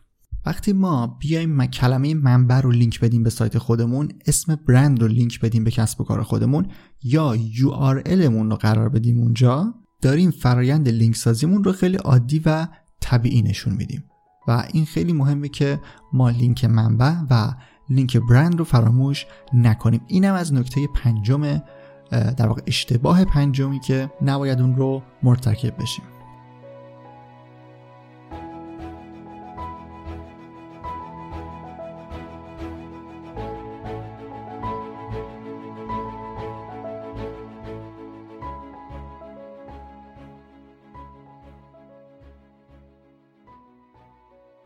وقتی 0.46 0.74
ما 0.74 1.08
بیایم 1.08 1.66
کلمه 1.66 2.14
منبع 2.14 2.62
رو 2.62 2.72
لینک 2.72 3.00
بدیم 3.00 3.24
به 3.24 3.30
سایت 3.30 3.58
خودمون 3.58 4.12
اسم 4.28 4.56
برند 4.56 5.02
رو 5.02 5.08
لینک 5.08 5.40
بدیم 5.40 5.64
به 5.64 5.72
کسب 5.72 6.02
و 6.02 6.04
کار 6.04 6.24
خودمون 6.24 6.68
یا 7.04 7.38
URL 7.38 8.12
مون 8.12 8.50
رو 8.50 8.56
قرار 8.56 8.90
بدیم 8.90 9.20
اونجا 9.20 9.74
داریم 10.04 10.32
فرایند 10.32 10.90
لینک 10.90 11.16
سازیمون 11.16 11.64
رو 11.64 11.72
خیلی 11.72 11.98
عادی 11.98 12.42
و 12.46 12.68
طبیعی 13.00 13.42
نشون 13.42 13.74
میدیم. 13.74 14.04
و 14.48 14.64
این 14.74 14.86
خیلی 14.86 15.14
مهمه 15.14 15.50
که 15.50 15.80
ما 16.14 16.30
لینک 16.30 16.66
منبع 16.66 17.14
و 17.30 17.54
لینک 17.90 18.18
برند 18.18 18.60
رو 18.60 18.66
فراموش 18.66 19.26
نکنیم. 19.54 20.02
اینم 20.08 20.34
از 20.34 20.54
نکته 20.54 20.88
پنجم 20.96 21.62
در 22.12 22.48
واقع 22.48 22.62
اشتباه 22.68 23.26
پنجمی 23.26 23.80
که 23.80 24.10
نباید 24.22 24.62
اون 24.62 24.76
رو 24.76 25.04
مرتکب 25.24 25.82
بشیم. 25.82 26.06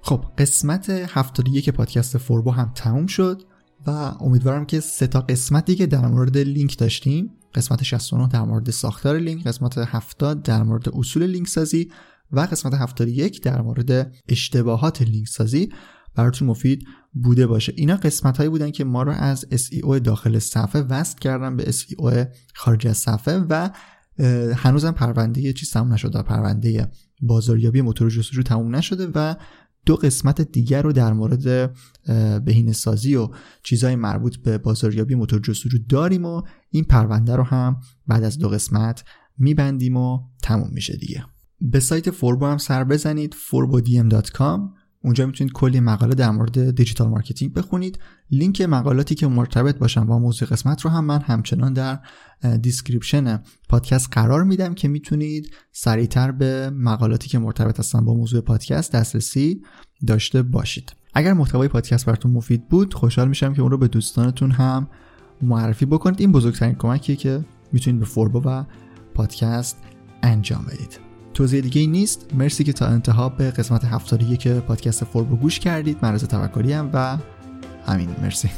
خب 0.07 0.25
قسمت 0.37 0.89
71 0.89 1.69
پادکست 1.69 2.17
فوربو 2.17 2.51
هم 2.51 2.71
تموم 2.75 3.07
شد 3.07 3.43
و 3.87 3.89
امیدوارم 4.21 4.65
که 4.65 4.79
سه 4.79 5.07
تا 5.07 5.21
قسمتی 5.21 5.75
که 5.75 5.85
در 5.85 6.07
مورد 6.07 6.37
لینک 6.37 6.77
داشتیم. 6.77 7.29
قسمت 7.55 7.83
69 7.83 8.27
در 8.27 8.41
مورد 8.41 8.71
ساختار 8.71 9.17
لینک 9.17 9.43
قسمت 9.43 9.77
70 9.77 10.43
در 10.43 10.63
مورد 10.63 10.89
اصول 10.89 11.23
لینک 11.23 11.47
سازی 11.47 11.91
و 12.31 12.39
قسمت 12.39 12.73
71 12.73 13.41
در 13.41 13.61
مورد 13.61 14.13
اشتباهات 14.29 15.01
لینک 15.01 15.27
سازی. 15.27 15.69
براتون 16.15 16.47
مفید 16.47 16.85
بوده 17.13 17.47
باشه. 17.47 17.73
اینا 17.75 17.95
قسمت 17.95 18.37
هایی 18.37 18.49
بودن 18.49 18.71
که 18.71 18.83
ما 18.83 19.03
رو 19.03 19.11
از 19.11 19.45
SEO 19.51 19.99
داخل 19.99 20.39
صفحه 20.39 20.81
وصل 20.81 21.17
کردن 21.17 21.55
به 21.55 21.63
SEO 21.63 22.27
خارج 22.55 22.87
از 22.87 22.97
صفحه 22.97 23.37
و 23.49 23.69
هنوزم 24.55 24.91
پرونده 24.91 25.53
چیز 25.53 25.71
تموم 25.71 25.93
نشده 25.93 26.21
پرونده 26.21 26.91
بازاریابی 27.21 27.81
موتور 27.81 28.09
جستجو 28.09 28.41
تموم 28.43 28.75
نشده 28.75 29.07
و 29.15 29.35
دو 29.87 29.95
قسمت 29.95 30.41
دیگر 30.41 30.81
رو 30.81 30.93
در 30.93 31.13
مورد 31.13 31.75
بهینه 32.45 32.73
سازی 32.73 33.15
و 33.15 33.29
چیزهای 33.63 33.95
مربوط 33.95 34.37
به 34.37 34.57
بازاریابی 34.57 35.15
موتور 35.15 35.39
جستجو 35.39 35.77
داریم 35.89 36.25
و 36.25 36.41
این 36.69 36.83
پرونده 36.83 37.35
رو 37.35 37.43
هم 37.43 37.79
بعد 38.07 38.23
از 38.23 38.37
دو 38.37 38.49
قسمت 38.49 39.03
میبندیم 39.37 39.97
و 39.97 40.19
تموم 40.43 40.69
میشه 40.71 40.97
دیگه. 40.97 41.25
به 41.61 41.79
سایت 41.79 42.11
فوربو 42.11 42.45
هم 42.45 42.57
سر 42.57 42.83
بزنید 42.83 43.35
forbodm.com 43.49 44.59
اونجا 45.07 45.25
می‌تونید 45.25 45.53
کلی 45.53 45.79
مقاله 45.79 46.15
در 46.15 46.31
مورد 46.31 46.75
digital 46.75 47.07
marketing 47.07 47.53
بخونید. 47.53 47.99
لینک 48.31 48.61
مقالاتی 48.61 49.15
که 49.15 49.27
مرتبط 49.27 49.77
باشن 49.77 50.05
با 50.05 50.19
موضوع 50.19 50.47
قسمت 50.47 50.81
رو 50.81 50.89
هم 50.89 51.05
من 51.05 51.21
همچنان 51.21 51.73
در 51.73 51.99
description 52.61 53.43
پادکست 53.69 54.07
قرار 54.11 54.43
میدم 54.43 54.73
که 54.73 54.87
می‌تونید 54.87 55.51
سریعتر 55.71 56.31
به 56.31 56.69
مقالاتی 56.69 57.29
که 57.29 57.39
مرتبط 57.39 57.79
هستن 57.79 58.05
با 58.05 58.13
موضوع 58.13 58.41
پادکست 58.41 58.91
دسترسی 58.91 59.61
داشته 60.07 60.41
باشید. 60.41 60.93
اگر 61.13 61.33
محتوای 61.33 61.67
پادکست 61.67 62.05
براتون 62.05 62.31
مفید 62.31 62.67
بود 62.67 62.93
خوشحال 62.93 63.27
میشم 63.27 63.53
که 63.53 63.61
اون 63.61 63.71
رو 63.71 63.77
به 63.77 63.87
دوستانتون 63.87 64.51
هم 64.51 64.87
معرفی 65.41 65.85
بکنید. 65.85 66.21
این 66.21 66.31
بزرگترین 66.31 66.75
کمکیه 66.75 67.15
که 67.15 67.45
می‌تونید 67.71 67.99
به 67.99 68.05
فوربو 68.05 68.41
و 68.49 68.63
پادکست 69.13 69.77
انجام 70.23 70.65
بدید. 70.65 71.06
توضیح 71.37 71.61
دیگه 71.61 71.81
ای 71.81 71.87
نیست. 71.87 72.25
مرسی 72.33 72.63
که 72.63 72.73
تا 72.73 72.85
انتها 72.85 73.29
به 73.29 73.51
قسمت 73.51 73.85
هفتاد 73.85 74.37
و 74.37 74.41
یک 74.41 74.53
پادکست 74.53 75.03
فوربو 75.03 75.35
گوش 75.35 75.59
کردید. 75.59 75.97
من 76.01 76.13
رضا 76.13 76.27
توکلی 76.27 76.73
و 76.93 77.17
همین. 77.85 78.09
مرسی. 78.21 78.49